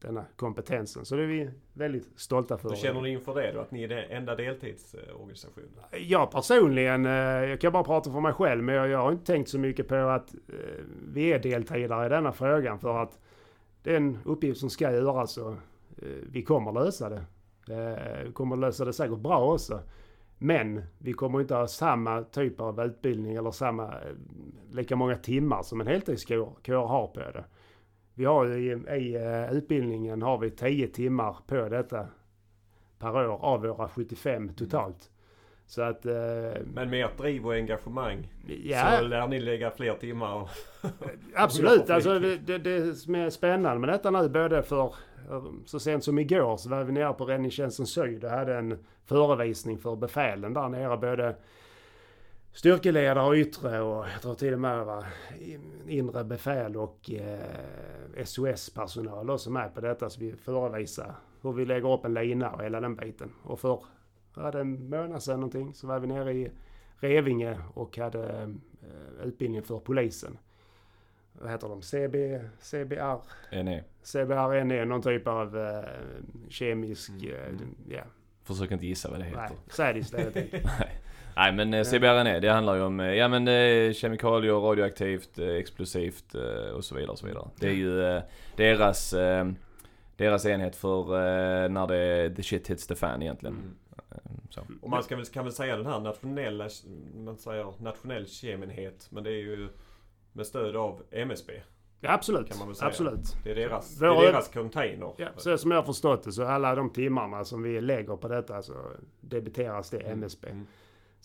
denna 0.00 0.24
kompetensen. 0.36 1.04
Så 1.04 1.16
det 1.16 1.22
är 1.22 1.26
vi 1.26 1.50
väldigt 1.72 2.08
stolta 2.16 2.58
för. 2.58 2.68
Hur 2.68 2.76
känner 2.76 3.00
ni 3.00 3.10
inför 3.10 3.34
det 3.34 3.52
då? 3.52 3.60
Att 3.60 3.70
ni 3.70 3.82
är 3.82 3.88
den 3.88 4.10
enda 4.10 4.34
deltidsorganisationen? 4.34 5.68
Jag 5.92 6.30
personligen, 6.30 7.06
eh, 7.06 7.12
jag 7.12 7.60
kan 7.60 7.72
bara 7.72 7.84
prata 7.84 8.12
för 8.12 8.20
mig 8.20 8.32
själv, 8.32 8.62
men 8.62 8.74
jag, 8.74 8.88
jag 8.88 8.98
har 8.98 9.12
inte 9.12 9.26
tänkt 9.26 9.48
så 9.48 9.58
mycket 9.58 9.88
på 9.88 9.94
att 9.94 10.34
eh, 10.34 10.84
vi 11.08 11.32
är 11.32 11.38
deltidare 11.38 12.06
i 12.06 12.08
denna 12.08 12.32
frågan 12.32 12.78
för 12.78 13.02
att 13.02 13.18
det 13.82 13.92
är 13.92 13.96
en 13.96 14.18
uppgift 14.24 14.60
som 14.60 14.70
ska 14.70 14.92
göras 14.92 15.36
och 15.36 15.52
eh, 15.52 16.08
vi 16.30 16.42
kommer 16.42 16.72
lösa 16.72 17.08
det. 17.08 17.24
Vi 18.24 18.32
kommer 18.32 18.56
lösa 18.56 18.84
det 18.84 18.92
säkert 18.92 19.18
bra 19.18 19.52
också. 19.52 19.80
Men 20.38 20.82
vi 20.98 21.12
kommer 21.12 21.40
inte 21.40 21.54
ha 21.54 21.66
samma 21.66 22.22
typ 22.22 22.60
av 22.60 22.80
utbildning 22.80 23.34
eller 23.34 23.50
samma, 23.50 23.94
lika 24.70 24.96
många 24.96 25.16
timmar 25.16 25.62
som 25.62 25.80
en 25.80 25.86
heltidskår 25.86 26.52
kår 26.64 26.86
har 26.86 27.06
på 27.06 27.20
det. 27.20 27.44
Vi 28.18 28.24
har 28.24 28.44
ju 28.44 28.72
i, 28.72 28.96
i 28.96 29.14
eh, 29.14 29.52
utbildningen 29.52 30.22
har 30.22 30.38
vi 30.38 30.50
10 30.50 30.88
timmar 30.88 31.36
på 31.46 31.68
detta 31.68 32.06
per 32.98 33.28
år 33.28 33.44
av 33.44 33.62
våra 33.62 33.88
75 33.88 34.54
totalt. 34.54 35.10
Så 35.66 35.82
att... 35.82 36.06
Eh, 36.06 36.12
Men 36.74 36.90
med 36.90 37.04
ert 37.04 37.18
driv 37.18 37.46
och 37.46 37.54
engagemang 37.54 38.28
ja, 38.64 38.98
så 38.98 39.06
lär 39.06 39.26
ni 39.26 39.40
lägga 39.40 39.70
fler 39.70 39.94
timmar. 39.94 40.50
absolut. 41.34 41.90
Alltså, 41.90 42.18
det, 42.18 42.36
det, 42.36 42.58
det 42.58 42.94
som 42.94 43.14
är 43.14 43.30
spännande 43.30 43.80
med 43.80 43.88
detta 43.88 44.10
nu 44.10 44.28
både 44.28 44.62
för... 44.62 44.94
Så 45.64 45.80
sent 45.80 46.04
som 46.04 46.18
igår 46.18 46.56
så 46.56 46.68
var 46.68 46.84
vi 46.84 46.92
nere 46.92 47.12
på 47.12 47.24
Räddningstjänsten 47.24 47.86
Syd 47.86 48.24
och 48.24 48.30
hade 48.30 48.56
en 48.56 48.78
förevisning 49.04 49.78
för 49.78 49.96
befälen 49.96 50.54
där 50.54 50.68
nere. 50.68 50.96
Både 50.96 51.36
styrkeledare 52.56 53.26
och 53.26 53.34
yttre 53.34 53.80
och 53.80 54.08
jag 54.08 54.22
tror 54.22 54.34
till 54.34 54.52
och 54.52 54.60
med 54.60 54.84
var 54.84 55.06
inre 55.88 56.24
befäl 56.24 56.76
och 56.76 57.10
eh, 57.10 58.24
SOS-personal 58.24 59.30
också 59.30 59.50
med 59.50 59.74
på 59.74 59.80
detta. 59.80 60.10
Så 60.10 60.20
vi 60.20 60.36
förevisar 60.36 61.14
hur 61.42 61.52
vi 61.52 61.64
lägger 61.64 61.92
upp 61.92 62.04
en 62.04 62.14
lina 62.14 62.50
och 62.50 62.64
hela 62.64 62.80
den 62.80 62.96
biten. 62.96 63.32
Och 63.42 63.60
för 63.60 63.84
ja, 64.36 64.60
en 64.60 64.90
månad 64.90 65.22
sedan 65.22 65.40
någonting 65.40 65.74
så 65.74 65.86
var 65.86 65.98
vi 65.98 66.06
nere 66.06 66.32
i 66.32 66.50
Revinge 66.98 67.58
och 67.74 67.98
hade 67.98 68.42
eh, 68.42 69.26
utbildning 69.26 69.62
för 69.62 69.78
polisen. 69.78 70.38
Vad 71.32 71.50
heter 71.50 71.68
de? 71.68 71.82
CB, 71.82 72.40
CBR? 72.60 73.20
NE. 73.62 73.84
CBR 74.02 74.64
NE, 74.64 74.84
någon 74.84 75.02
typ 75.02 75.26
av 75.26 75.58
eh, 75.58 75.84
kemisk... 76.48 77.10
Mm. 77.10 77.32
Eh, 77.32 77.96
ja. 77.96 78.02
Försök 78.42 78.70
inte 78.70 78.86
gissa 78.86 79.10
vad 79.10 79.20
det 79.20 79.24
heter. 79.24 79.50
Nej, 79.78 79.88
är 79.88 79.94
det 79.94 80.00
inte. 80.00 80.62
Nej 81.36 81.52
men 81.52 81.74
eh, 81.74 81.84
CBRNE 81.84 82.40
det 82.40 82.48
handlar 82.50 82.74
ju 82.74 82.82
om 82.82 83.00
eh, 83.00 83.14
ja, 83.14 83.28
men, 83.28 83.48
eh, 83.48 83.92
kemikalier, 83.92 84.52
radioaktivt, 84.52 85.38
eh, 85.38 85.48
explosivt 85.48 86.34
eh, 86.34 86.70
och 86.74 86.84
så 86.84 86.94
vidare. 86.94 87.10
Och 87.10 87.18
så 87.18 87.26
vidare. 87.26 87.48
Det 87.60 87.66
är 87.66 87.72
ju 87.72 88.02
eh, 88.02 88.22
deras, 88.56 89.12
eh, 89.12 89.46
deras 90.16 90.46
enhet 90.46 90.76
för 90.76 91.00
eh, 91.14 91.68
när 91.68 91.86
det 91.86 92.34
the 92.36 92.42
shit 92.42 92.70
hits 92.70 92.86
the 92.86 92.94
fan 92.94 93.22
egentligen. 93.22 93.56
Mm. 93.56 93.76
Eh, 94.10 94.16
Så. 94.50 94.60
Och 94.82 94.90
man 94.90 95.02
ska 95.02 95.24
kan 95.24 95.44
väl 95.44 95.52
säga 95.52 95.76
den 95.76 95.86
här 95.86 96.00
nationella, 96.00 96.68
man 97.16 97.38
säger 97.38 97.72
nationell 97.82 98.26
kemenhet. 98.26 99.06
Men 99.10 99.24
det 99.24 99.30
är 99.30 99.42
ju 99.42 99.68
med 100.32 100.46
stöd 100.46 100.76
av 100.76 101.02
MSB. 101.10 101.52
Ja, 102.00 102.12
absolut. 102.12 102.48
Kan 102.48 102.58
man 102.58 102.68
väl 102.68 102.76
säga. 102.76 102.88
Absolut. 102.88 103.36
Det 103.44 103.50
är 103.50 103.54
deras, 103.54 103.98
det 103.98 104.06
är 104.06 104.32
deras 104.32 104.48
container. 104.48 105.12
Ja, 105.16 105.28
så 105.36 105.58
som 105.58 105.70
jag 105.70 105.78
har 105.78 105.86
förstått 105.86 106.22
det 106.22 106.32
så 106.32 106.44
alla 106.44 106.74
de 106.74 106.90
timmarna 106.90 107.44
som 107.44 107.62
vi 107.62 107.80
lägger 107.80 108.16
på 108.16 108.28
detta 108.28 108.62
så 108.62 108.74
debiteras 109.20 109.90
det 109.90 109.98
MSB. 109.98 110.48
Mm. 110.48 110.66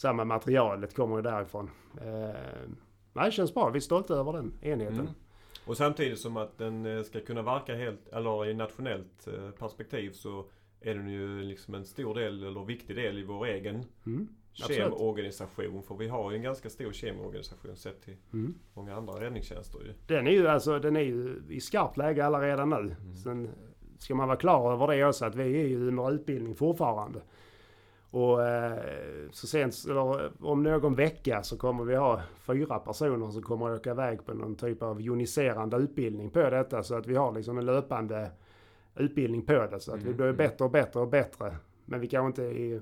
Samma 0.02 0.26
materialet 0.26 0.96
kommer 0.96 1.22
därifrån. 1.22 1.70
Eh, 2.02 2.36
nej, 3.14 3.26
det 3.26 3.32
känns 3.32 3.54
bra. 3.54 3.70
Vi 3.70 3.78
är 3.78 3.82
stolta 3.82 4.14
över 4.14 4.34
den 4.34 4.54
enheten. 4.62 5.00
Mm. 5.00 5.12
Och 5.66 5.78
samtidigt 5.78 6.20
som 6.20 6.38
att 6.38 6.58
den 6.58 6.86
eh, 6.86 7.04
ska 7.04 7.20
kunna 7.20 7.42
verka 7.42 7.76
helt, 7.76 8.08
eller 8.08 8.46
i 8.50 8.54
nationellt 8.54 9.28
eh, 9.28 9.50
perspektiv 9.50 10.12
så 10.12 10.46
är 10.82 10.96
den 10.96 11.10
ju 11.10 11.42
liksom 11.42 11.76
en 11.76 11.86
stor 11.86 12.16
del, 12.16 12.44
eller 12.44 12.66
viktig 12.66 12.96
del 12.96 13.18
i 13.18 13.24
vår 13.24 13.46
egen 13.46 13.84
Mm. 14.06 14.28
Kemorganisation. 14.54 15.84
För 15.84 15.96
vi 15.96 16.08
har 16.08 16.32
ju 16.32 16.38
en 16.38 16.44
ganska 16.44 16.70
stor 16.70 16.92
kemorganisation 16.92 17.76
sett 17.76 18.02
till 18.02 18.18
Mm. 18.34 18.54
många 18.74 18.96
andra 18.96 19.14
räddningstjänster 19.14 19.80
ju. 19.80 19.94
Den 20.08 20.28
är 20.28 20.32
ju 20.32 20.48
alltså, 20.48 20.80
den 20.80 20.96
är 20.96 21.02
ju 21.02 21.42
i 21.50 21.62
skarpt 21.62 21.98
läge 21.98 22.26
alla 22.26 22.42
redan 22.42 22.70
nu. 22.70 22.76
Mm. 22.78 23.16
Sen 23.16 23.50
ska 23.98 24.16
man 24.16 24.28
vara 24.28 24.38
klar 24.38 24.74
över 24.74 24.88
det 24.88 25.06
också 25.06 25.26
att 25.26 25.36
vi 25.36 25.62
är 25.62 25.68
ju 25.68 25.88
under 25.88 26.12
utbildning 26.12 26.56
fortfarande. 26.56 27.22
Och 28.12 28.47
eh, 28.47 28.78
så 29.32 29.58
eller 29.58 30.32
om 30.41 30.63
någon 30.63 30.95
vecka 30.95 31.43
så 31.43 31.58
kommer 31.58 31.84
vi 31.84 31.95
ha 31.95 32.21
fyra 32.47 32.80
personer 32.80 33.32
som 33.32 33.41
kommer 33.41 33.69
att 33.69 33.80
åka 33.80 33.91
iväg 33.91 34.26
på 34.26 34.34
någon 34.34 34.56
typ 34.56 34.82
av 34.84 35.02
joniserande 35.02 35.78
utbildning 35.78 36.30
på 36.30 36.50
detta. 36.50 36.84
Så 36.84 36.95
att 36.95 37.08
vi 37.08 37.15
har 37.15 37.32
liksom 37.32 37.58
en 37.58 37.65
löpande 37.65 38.32
utbildning 38.95 39.41
på 39.41 39.67
det. 39.71 39.80
Så 39.80 39.91
att 39.91 40.00
vi 40.00 40.04
Mm, 40.04 40.17
blir 40.17 40.26
mm. 40.26 40.38
bättre 40.38 40.65
och 40.65 40.71
bättre 40.71 41.00
och 41.00 41.08
bättre. 41.08 41.56
Men 41.86 42.00
vi 42.00 42.08
kanske 42.08 42.28
inte 42.28 42.62
är 42.62 42.82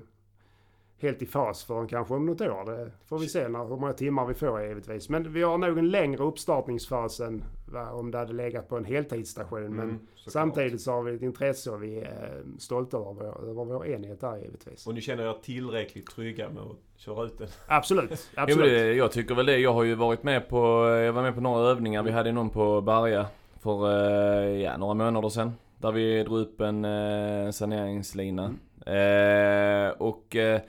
helt 1.02 1.22
i 1.22 1.26
fas 1.26 1.64
förrän 1.64 1.86
kanske 1.86 2.14
om 2.14 2.26
något 2.26 2.40
år. 2.40 2.64
Det 2.76 2.90
får 3.06 3.18
vi 3.18 3.28
se 3.28 3.48
när, 3.48 3.58
hur 3.68 3.76
många 3.76 3.92
timmar 3.92 4.26
vi 4.26 4.34
får 4.34 4.62
givetvis. 4.62 5.08
Men 5.08 5.32
vi 5.32 5.42
har 5.42 5.58
nog 5.58 5.78
en 5.78 5.90
längre 5.90 6.24
uppstartningsfas 6.24 7.20
än 7.20 7.44
va, 7.72 7.90
om 7.92 8.10
det 8.10 8.18
hade 8.18 8.32
legat 8.32 8.68
på 8.68 8.76
en 8.76 8.84
heltidsstation. 8.84 9.62
Men 9.62 9.80
Mm, 9.88 9.98
såklart. 10.14 10.32
samtidigt 10.32 10.80
så 10.80 10.92
har 10.92 11.02
vi 11.02 11.14
ett 11.14 11.22
intresse 11.22 11.70
och 11.70 11.82
vi 11.82 11.98
är 12.00 12.42
stolta 12.58 12.96
över 12.96 13.12
vår, 13.12 13.40
över 13.50 13.64
vår 13.64 13.86
enhet 13.86 14.20
där 14.20 14.36
givetvis. 14.36 14.86
Och 14.86 14.94
ni 14.94 15.00
känner 15.00 15.24
er 15.30 15.36
tillräckligt 15.42 16.06
trygga 16.10 16.48
med 16.48 16.62
att 16.62 16.76
köra 17.00 17.24
ut 17.24 17.38
den? 17.38 17.48
Absolut, 17.66 18.10
Jo, 18.10 18.16
men 18.36 18.42
absolut. 18.44 18.70
det, 18.70 18.92
jag 18.94 19.12
tycker 19.12 19.34
väl 19.34 19.46
det. 19.46 19.58
Jag 19.58 19.72
har 19.72 19.82
ju 19.84 19.94
varit 19.94 20.22
med 20.22 20.48
på, 20.48 20.58
jag 20.88 21.12
var 21.12 21.22
med 21.22 21.34
på 21.34 21.40
några 21.40 21.68
övningar. 21.70 22.02
Vi 22.02 22.10
hade 22.10 22.32
någon 22.32 22.50
på 22.50 22.80
Berga 22.80 23.26
för 23.60 23.90
eh, 23.90 24.62
ja, 24.62 24.76
några 24.76 24.94
månader 24.94 25.28
sedan. 25.28 25.52
Där 25.78 25.92
vi 25.92 26.22
drog 26.22 26.38
upp 26.38 26.60
en 26.60 26.84
eh, 26.84 27.50
saneringslina. 27.50 28.44
Eh, 28.86 29.90
och 29.98 30.36
eh, 30.36 30.60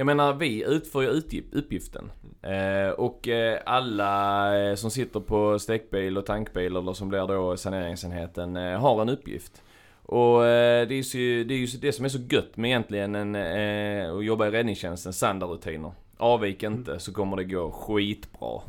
jag 0.00 0.06
menar 0.06 0.34
vi 0.34 0.64
utför 0.66 1.02
ju 1.02 1.08
uppgiften. 1.52 2.10
Eh, 2.42 2.90
och 2.90 3.28
eh, 3.28 3.60
alla 3.66 4.58
eh, 4.58 4.74
som 4.74 4.90
sitter 4.90 5.20
på 5.20 5.58
stekbil 5.58 6.18
och 6.18 6.26
tankbil 6.26 6.76
eller 6.76 6.92
som 6.92 7.08
blir 7.08 7.26
då 7.26 7.56
saneringsenheten 7.56 8.56
eh, 8.56 8.80
har 8.80 9.02
en 9.02 9.08
uppgift. 9.08 9.62
Och 10.02 10.46
eh, 10.46 10.88
det 10.88 10.94
är 10.94 11.16
ju 11.16 11.44
det, 11.44 11.54
är 11.54 11.58
ju 11.58 11.66
det 11.66 11.92
som 11.92 12.04
är 12.04 12.08
så 12.08 12.18
gött 12.30 12.56
med 12.56 12.68
egentligen 12.68 13.14
en, 13.14 13.34
eh, 13.34 14.16
att 14.16 14.24
jobba 14.24 14.46
i 14.46 14.50
räddningstjänsten, 14.50 15.12
standardrutiner. 15.12 15.92
Avvik 16.20 16.62
inte 16.62 16.98
så 16.98 17.12
kommer 17.12 17.36
det 17.36 17.44
gå 17.44 17.70
skitbra. 17.70 18.60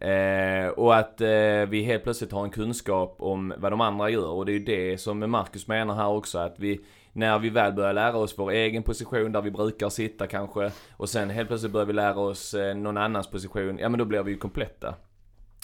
Eh, 0.00 0.68
och 0.68 0.96
att 0.96 1.20
eh, 1.20 1.66
vi 1.68 1.82
helt 1.82 2.02
plötsligt 2.02 2.32
har 2.32 2.44
en 2.44 2.50
kunskap 2.50 3.16
om 3.18 3.54
vad 3.58 3.72
de 3.72 3.80
andra 3.80 4.10
gör 4.10 4.30
och 4.30 4.46
det 4.46 4.52
är 4.52 4.58
ju 4.58 4.64
det 4.64 4.98
som 4.98 5.30
Marcus 5.30 5.66
menar 5.68 5.94
här 5.94 6.08
också 6.08 6.38
att 6.38 6.54
vi 6.58 6.80
när 7.12 7.38
vi 7.38 7.50
väl 7.50 7.72
börjar 7.72 7.92
lära 7.92 8.16
oss 8.16 8.34
vår 8.38 8.50
egen 8.50 8.82
position 8.82 9.32
där 9.32 9.42
vi 9.42 9.50
brukar 9.50 9.88
sitta 9.88 10.26
kanske 10.26 10.70
och 10.96 11.08
sen 11.08 11.30
helt 11.30 11.48
plötsligt 11.48 11.72
börjar 11.72 11.86
vi 11.86 11.92
lära 11.92 12.20
oss 12.20 12.54
eh, 12.54 12.74
någon 12.76 12.96
annans 12.96 13.30
position, 13.30 13.78
ja 13.78 13.88
men 13.88 13.98
då 13.98 14.04
blir 14.04 14.22
vi 14.22 14.32
ju 14.32 14.38
kompletta. 14.38 14.94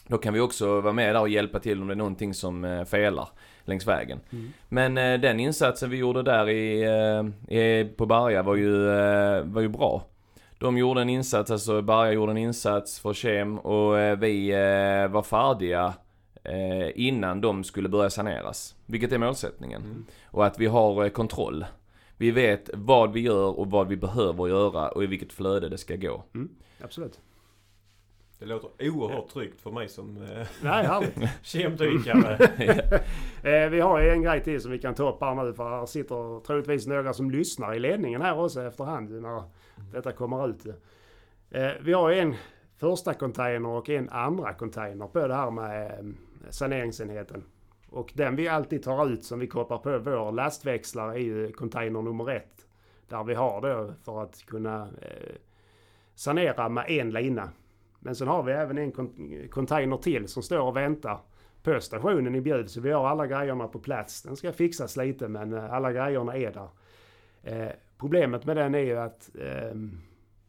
Då 0.08 0.18
kan 0.18 0.34
vi 0.34 0.40
också 0.40 0.80
vara 0.80 0.92
med 0.92 1.14
där 1.14 1.20
och 1.20 1.28
hjälpa 1.28 1.58
till 1.58 1.80
om 1.80 1.86
det 1.88 1.94
är 1.94 1.96
någonting 1.96 2.34
som 2.34 2.64
eh, 2.64 2.84
felar 2.84 3.28
längs 3.64 3.86
vägen. 3.86 4.20
Mm. 4.32 4.52
Men 4.68 4.98
eh, 4.98 5.20
den 5.20 5.40
insatsen 5.40 5.90
vi 5.90 5.96
gjorde 5.96 6.22
där 6.22 6.48
i, 6.48 6.82
eh, 6.82 7.56
i, 7.58 7.84
på 7.96 8.06
Berga 8.06 8.42
var 8.42 8.56
ju, 8.56 8.86
var 9.42 9.60
ju 9.60 9.68
bra. 9.68 10.04
De 10.58 10.78
gjorde 10.78 11.00
en 11.00 11.08
insats, 11.08 11.50
alltså 11.50 11.82
Berga 11.82 12.12
gjorde 12.12 12.32
en 12.32 12.38
insats 12.38 13.00
för 13.00 13.12
Kem 13.12 13.58
och 13.58 13.98
eh, 13.98 14.18
vi 14.18 14.50
eh, 14.50 15.12
var 15.12 15.22
färdiga 15.22 15.94
eh, 16.44 17.06
innan 17.06 17.40
de 17.40 17.64
skulle 17.64 17.88
börja 17.88 18.10
saneras. 18.10 18.74
Vilket 18.86 19.12
är 19.12 19.18
målsättningen. 19.18 19.82
Mm. 19.82 20.06
Och 20.30 20.46
att 20.46 20.58
vi 20.58 20.66
har 20.66 21.08
kontroll. 21.08 21.64
Vi 22.16 22.30
vet 22.30 22.70
vad 22.74 23.12
vi 23.12 23.20
gör 23.20 23.58
och 23.58 23.70
vad 23.70 23.88
vi 23.88 23.96
behöver 23.96 24.48
göra 24.48 24.88
och 24.88 25.04
i 25.04 25.06
vilket 25.06 25.32
flöde 25.32 25.68
det 25.68 25.78
ska 25.78 25.96
gå. 25.96 26.24
absolut. 26.82 27.20
Det 28.38 28.46
låter 28.46 28.88
oerhört 28.88 29.28
tryggt 29.28 29.60
för 29.60 29.70
mig 29.70 29.88
som 29.88 30.16
eh, 30.16 30.46
kemdykare. 31.42 32.38
Eh, 33.42 33.68
vi 33.68 33.80
har 33.80 34.00
ju 34.00 34.10
en 34.10 34.22
grej 34.22 34.42
till 34.44 34.60
som 34.60 34.70
vi 34.70 34.78
kan 34.78 34.94
ta 34.94 35.08
upp 35.08 35.20
här 35.20 35.34
nu 35.34 35.52
för 35.52 35.70
här 35.70 35.86
sitter 35.86 36.40
troligtvis 36.40 36.86
några 36.86 37.12
som 37.12 37.30
lyssnar 37.30 37.74
i 37.74 37.78
ledningen 37.78 38.22
här 38.22 38.38
också 38.38 38.62
efterhand 38.62 39.10
när 39.10 39.42
detta 39.92 40.12
kommer 40.12 40.48
ut. 40.48 40.66
Eh, 41.50 41.70
vi 41.80 41.92
har 41.92 42.10
en 42.10 42.34
första 42.76 43.14
container 43.14 43.68
och 43.68 43.88
en 43.88 44.08
andra 44.08 44.54
container 44.54 45.06
på 45.06 45.26
det 45.26 45.34
här 45.34 45.50
med 45.50 45.90
eh, 45.90 46.50
saneringsenheten. 46.50 47.44
Och 47.90 48.12
den 48.14 48.36
vi 48.36 48.48
alltid 48.48 48.82
tar 48.82 49.12
ut 49.12 49.24
som 49.24 49.38
vi 49.38 49.46
kopplar 49.46 49.78
på 49.78 49.98
vår 49.98 50.32
lastväxlare 50.32 51.14
är 51.14 51.22
ju 51.22 51.52
container 51.52 52.02
nummer 52.02 52.30
ett. 52.30 52.66
Där 53.08 53.24
vi 53.24 53.34
har 53.34 53.60
då 53.60 53.92
för 54.04 54.22
att 54.22 54.46
kunna 54.46 54.82
eh, 54.82 55.34
sanera 56.14 56.68
med 56.68 56.90
en 56.90 57.10
lina. 57.10 57.50
Men 57.98 58.14
sen 58.14 58.28
har 58.28 58.42
vi 58.42 58.52
även 58.52 58.78
en 58.78 58.92
container 59.48 59.96
till 59.96 60.28
som 60.28 60.42
står 60.42 60.60
och 60.60 60.76
väntar 60.76 61.20
på 61.62 61.80
stationen 61.80 62.34
i 62.34 62.40
Bjuv. 62.40 62.66
Så 62.66 62.80
vi 62.80 62.90
har 62.90 63.08
alla 63.08 63.26
grejerna 63.26 63.68
på 63.68 63.78
plats. 63.78 64.22
Den 64.22 64.36
ska 64.36 64.52
fixas 64.52 64.96
lite 64.96 65.28
men 65.28 65.52
eh, 65.52 65.72
alla 65.72 65.92
grejerna 65.92 66.36
är 66.36 66.52
där. 66.52 66.68
Eh, 67.42 67.72
Problemet 67.98 68.44
med 68.44 68.56
den 68.56 68.74
är 68.74 68.78
ju 68.78 68.96
att 68.98 69.30
eh, 69.38 69.74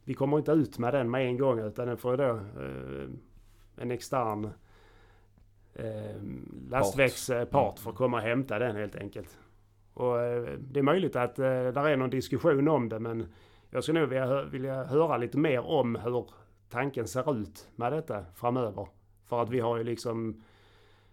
vi 0.03 0.13
kommer 0.13 0.37
inte 0.37 0.51
ut 0.51 0.77
med 0.77 0.93
den 0.93 1.11
med 1.11 1.25
en 1.25 1.37
gång 1.37 1.59
utan 1.59 1.87
den 1.87 1.97
får 1.97 2.17
då 2.17 2.29
eh, 2.29 3.09
en 3.75 3.91
extern 3.91 4.49
eh, 5.73 6.21
lastvägspart 6.69 7.79
för 7.79 7.89
att 7.89 7.95
komma 7.95 8.17
och 8.17 8.23
hämta 8.23 8.59
den 8.59 8.75
helt 8.75 8.95
enkelt. 8.95 9.37
Och 9.93 10.21
eh, 10.21 10.43
det 10.59 10.79
är 10.79 10.83
möjligt 10.83 11.15
att 11.15 11.39
eh, 11.39 11.45
där 11.45 11.87
är 11.87 11.97
någon 11.97 12.09
diskussion 12.09 12.67
om 12.67 12.89
det 12.89 12.99
men 12.99 13.33
jag 13.69 13.83
skulle 13.83 13.99
nog 13.99 14.09
vilja, 14.09 14.43
vilja 14.43 14.83
höra 14.83 15.17
lite 15.17 15.37
mer 15.37 15.59
om 15.59 15.95
hur 15.95 16.29
tanken 16.69 17.07
ser 17.07 17.37
ut 17.37 17.67
med 17.75 17.93
detta 17.93 18.25
framöver. 18.35 18.87
För 19.25 19.41
att 19.41 19.49
vi 19.49 19.59
har 19.59 19.77
ju 19.77 19.83
liksom 19.83 20.43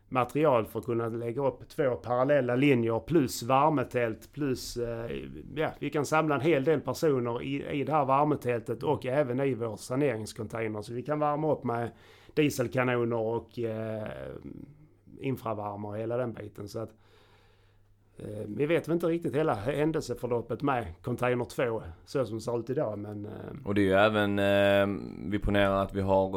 material 0.09 0.67
för 0.67 0.79
att 0.79 0.85
kunna 0.85 1.09
lägga 1.09 1.47
upp 1.47 1.69
två 1.69 1.95
parallella 1.95 2.57
linjer 2.57 2.99
plus 2.99 3.43
värmetält 3.43 4.33
plus... 4.33 4.77
Eh, 4.77 5.11
ja, 5.55 5.71
vi 5.79 5.91
kan 5.91 6.07
samla 6.07 6.35
en 6.35 6.41
hel 6.41 6.65
del 6.65 6.81
personer 6.81 7.43
i, 7.43 7.81
i 7.81 7.85
det 7.85 7.93
här 7.93 8.05
värmetältet 8.05 8.83
och 8.83 9.07
även 9.07 9.41
i 9.41 9.55
vår 9.55 9.77
saneringscontainer. 9.77 10.83
Så 10.83 10.93
vi 10.93 11.03
kan 11.03 11.19
värma 11.19 11.53
upp 11.53 11.65
med 11.65 11.91
dieselkanoner 12.35 13.17
och 13.17 13.59
eh, 13.59 14.09
infravärmare 15.21 15.93
och 15.93 15.99
hela 15.99 16.17
den 16.17 16.33
biten. 16.33 16.69
Så 16.69 16.79
att, 16.79 16.91
eh, 18.19 18.45
vi 18.47 18.67
vet 18.67 18.89
väl 18.89 18.95
inte 18.95 19.07
riktigt 19.07 19.35
hela 19.37 19.55
händelseförloppet 19.55 20.63
med 20.63 20.87
container 21.03 21.45
2 21.45 21.83
så 22.05 22.25
som 22.25 22.37
det 22.37 22.41
ser 22.43 22.59
ut 22.59 22.71
idag 22.71 22.99
men... 22.99 23.27
Eh, 23.27 23.33
Och 23.65 23.75
det 23.75 23.81
är 23.81 23.85
ju 23.85 23.93
även, 23.93 24.39
eh, 24.39 25.03
vi 25.31 25.39
ponerar 25.39 25.83
att 25.83 25.95
vi 25.95 26.01
har, 26.01 26.29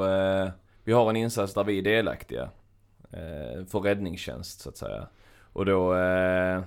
eh, 0.44 0.50
vi 0.84 0.94
har 0.94 1.10
en 1.10 1.16
insats 1.16 1.54
där 1.54 1.64
vi 1.64 1.78
är 1.78 1.82
delaktiga. 1.84 2.50
Eh, 3.12 3.66
för 3.66 3.80
räddningstjänst 3.80 4.60
så 4.60 4.70
att 4.70 4.78
säga. 4.78 5.08
Och 5.54 5.66
då 5.66 5.94
eh, 5.94 6.62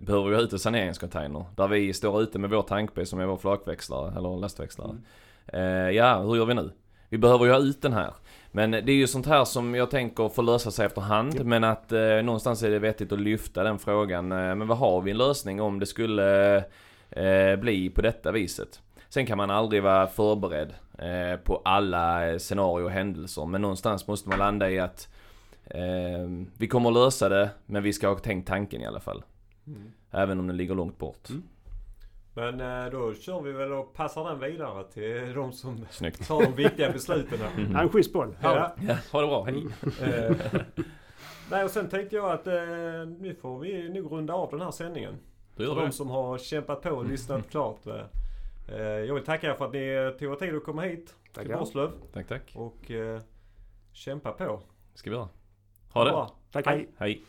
behöver 0.00 0.28
vi 0.28 0.34
ha 0.34 0.42
ut 0.42 0.52
en 0.52 0.58
saneringscontainer. 0.58 1.44
Där 1.56 1.68
vi 1.68 1.92
står 1.92 2.22
ute 2.22 2.38
med 2.38 2.50
vår 2.50 2.62
tankbil 2.62 3.06
som 3.06 3.20
är 3.20 3.26
vår 3.26 3.36
flakväxlare 3.36 4.12
eller 4.16 4.36
lastväxlare. 4.36 4.90
Mm. 4.90 5.02
Eh, 5.46 5.90
ja, 5.90 6.22
hur 6.22 6.36
gör 6.36 6.44
vi 6.44 6.54
nu? 6.54 6.70
Vi 7.08 7.18
behöver 7.18 7.44
ju 7.44 7.52
ha 7.52 7.58
ut 7.58 7.82
den 7.82 7.92
här. 7.92 8.14
Men 8.50 8.70
det 8.70 8.78
är 8.78 8.96
ju 8.96 9.06
sånt 9.06 9.26
här 9.26 9.44
som 9.44 9.74
jag 9.74 9.90
tänker 9.90 10.28
får 10.28 10.42
lösa 10.42 10.70
sig 10.70 10.86
efterhand. 10.86 11.34
Ja. 11.38 11.44
Men 11.44 11.64
att 11.64 11.92
eh, 11.92 12.22
någonstans 12.22 12.62
är 12.62 12.70
det 12.70 12.78
vettigt 12.78 13.12
att 13.12 13.20
lyfta 13.20 13.62
den 13.62 13.78
frågan. 13.78 14.32
Eh, 14.32 14.54
men 14.54 14.66
vad 14.66 14.78
har 14.78 15.00
vi 15.00 15.10
en 15.10 15.18
lösning 15.18 15.60
om 15.60 15.78
det 15.78 15.86
skulle 15.86 16.56
eh, 17.10 17.56
bli 17.60 17.90
på 17.90 18.02
detta 18.02 18.32
viset? 18.32 18.80
Sen 19.08 19.26
kan 19.26 19.38
man 19.38 19.50
aldrig 19.50 19.82
vara 19.82 20.06
förberedd 20.06 20.74
eh, 20.98 21.36
på 21.36 21.62
alla 21.64 22.28
eh, 22.28 22.38
scenarier 22.38 22.84
och 22.84 22.90
händelser. 22.90 23.46
Men 23.46 23.62
någonstans 23.62 24.06
måste 24.06 24.28
man 24.28 24.38
landa 24.38 24.70
i 24.70 24.78
att 24.78 25.08
eh, 25.74 26.28
vi 26.58 26.68
kommer 26.68 26.88
att 26.88 26.94
lösa 26.94 27.28
det, 27.28 27.50
men 27.66 27.82
vi 27.82 27.92
ska 27.92 28.08
ha 28.08 28.18
tänkt 28.18 28.48
tanken 28.48 28.80
i 28.80 28.86
alla 28.86 29.00
fall. 29.00 29.24
Mm. 29.66 29.92
Även 30.10 30.40
om 30.40 30.46
den 30.46 30.56
ligger 30.56 30.74
långt 30.74 30.98
bort. 30.98 31.30
Mm. 31.30 31.42
Men 32.34 32.60
eh, 32.84 32.90
då 32.92 33.14
kör 33.14 33.40
vi 33.42 33.52
väl 33.52 33.72
och 33.72 33.94
passar 33.94 34.24
den 34.24 34.40
vidare 34.40 34.84
till 34.84 35.34
de 35.34 35.52
som 35.52 35.86
Snyggt. 35.90 36.28
tar 36.28 36.42
de 36.42 36.52
viktiga 36.54 36.92
besluten 36.92 37.38
här. 37.38 37.64
Mm. 37.64 37.76
En 37.76 37.88
schysst 37.88 38.12
boll. 38.12 38.36
Ja. 38.40 38.74
Ja, 38.88 38.96
ha 39.12 39.20
det 39.20 39.26
bra, 39.26 39.44
hej. 39.44 39.66
Eh, 40.02 40.36
Nej 41.50 41.64
och 41.64 41.70
sen 41.70 41.88
tänkte 41.88 42.16
jag 42.16 42.30
att 42.30 42.46
eh, 42.46 42.54
nu 43.18 43.36
får 43.40 43.58
vi 43.58 43.88
nog 43.88 44.12
runda 44.12 44.34
av 44.34 44.50
den 44.50 44.60
här 44.60 44.70
sändningen. 44.70 45.14
Då 45.56 45.62
gör 45.62 45.74
För 45.74 45.80
de 45.80 45.86
det. 45.86 45.92
som 45.92 46.10
har 46.10 46.38
kämpat 46.38 46.82
på 46.82 46.90
och 46.90 47.04
lyssnat 47.04 47.42
klart. 47.50 47.86
eh. 47.86 48.76
Jag 48.76 49.14
vill 49.14 49.24
tacka 49.24 49.50
er 49.50 49.54
för 49.54 49.64
att 49.64 49.72
ni 49.72 50.14
tog 50.18 50.32
er 50.32 50.36
tid 50.36 50.54
att 50.56 50.64
komma 50.64 50.82
hit 50.82 51.06
till 51.06 51.32
Tackar. 51.34 51.58
Borslöv 51.58 51.90
Tack, 52.12 52.28
tack. 52.28 52.52
och 52.56 52.90
kämpa 53.92 54.32
på. 54.32 54.60
ska 54.94 55.10
vi 55.10 55.16
göra. 55.16 55.28
Ha 55.94 56.04
det. 56.04 56.10
Bra. 56.10 56.30
Tack, 56.52 56.66
hej. 56.66 56.88
Hej. 56.98 57.20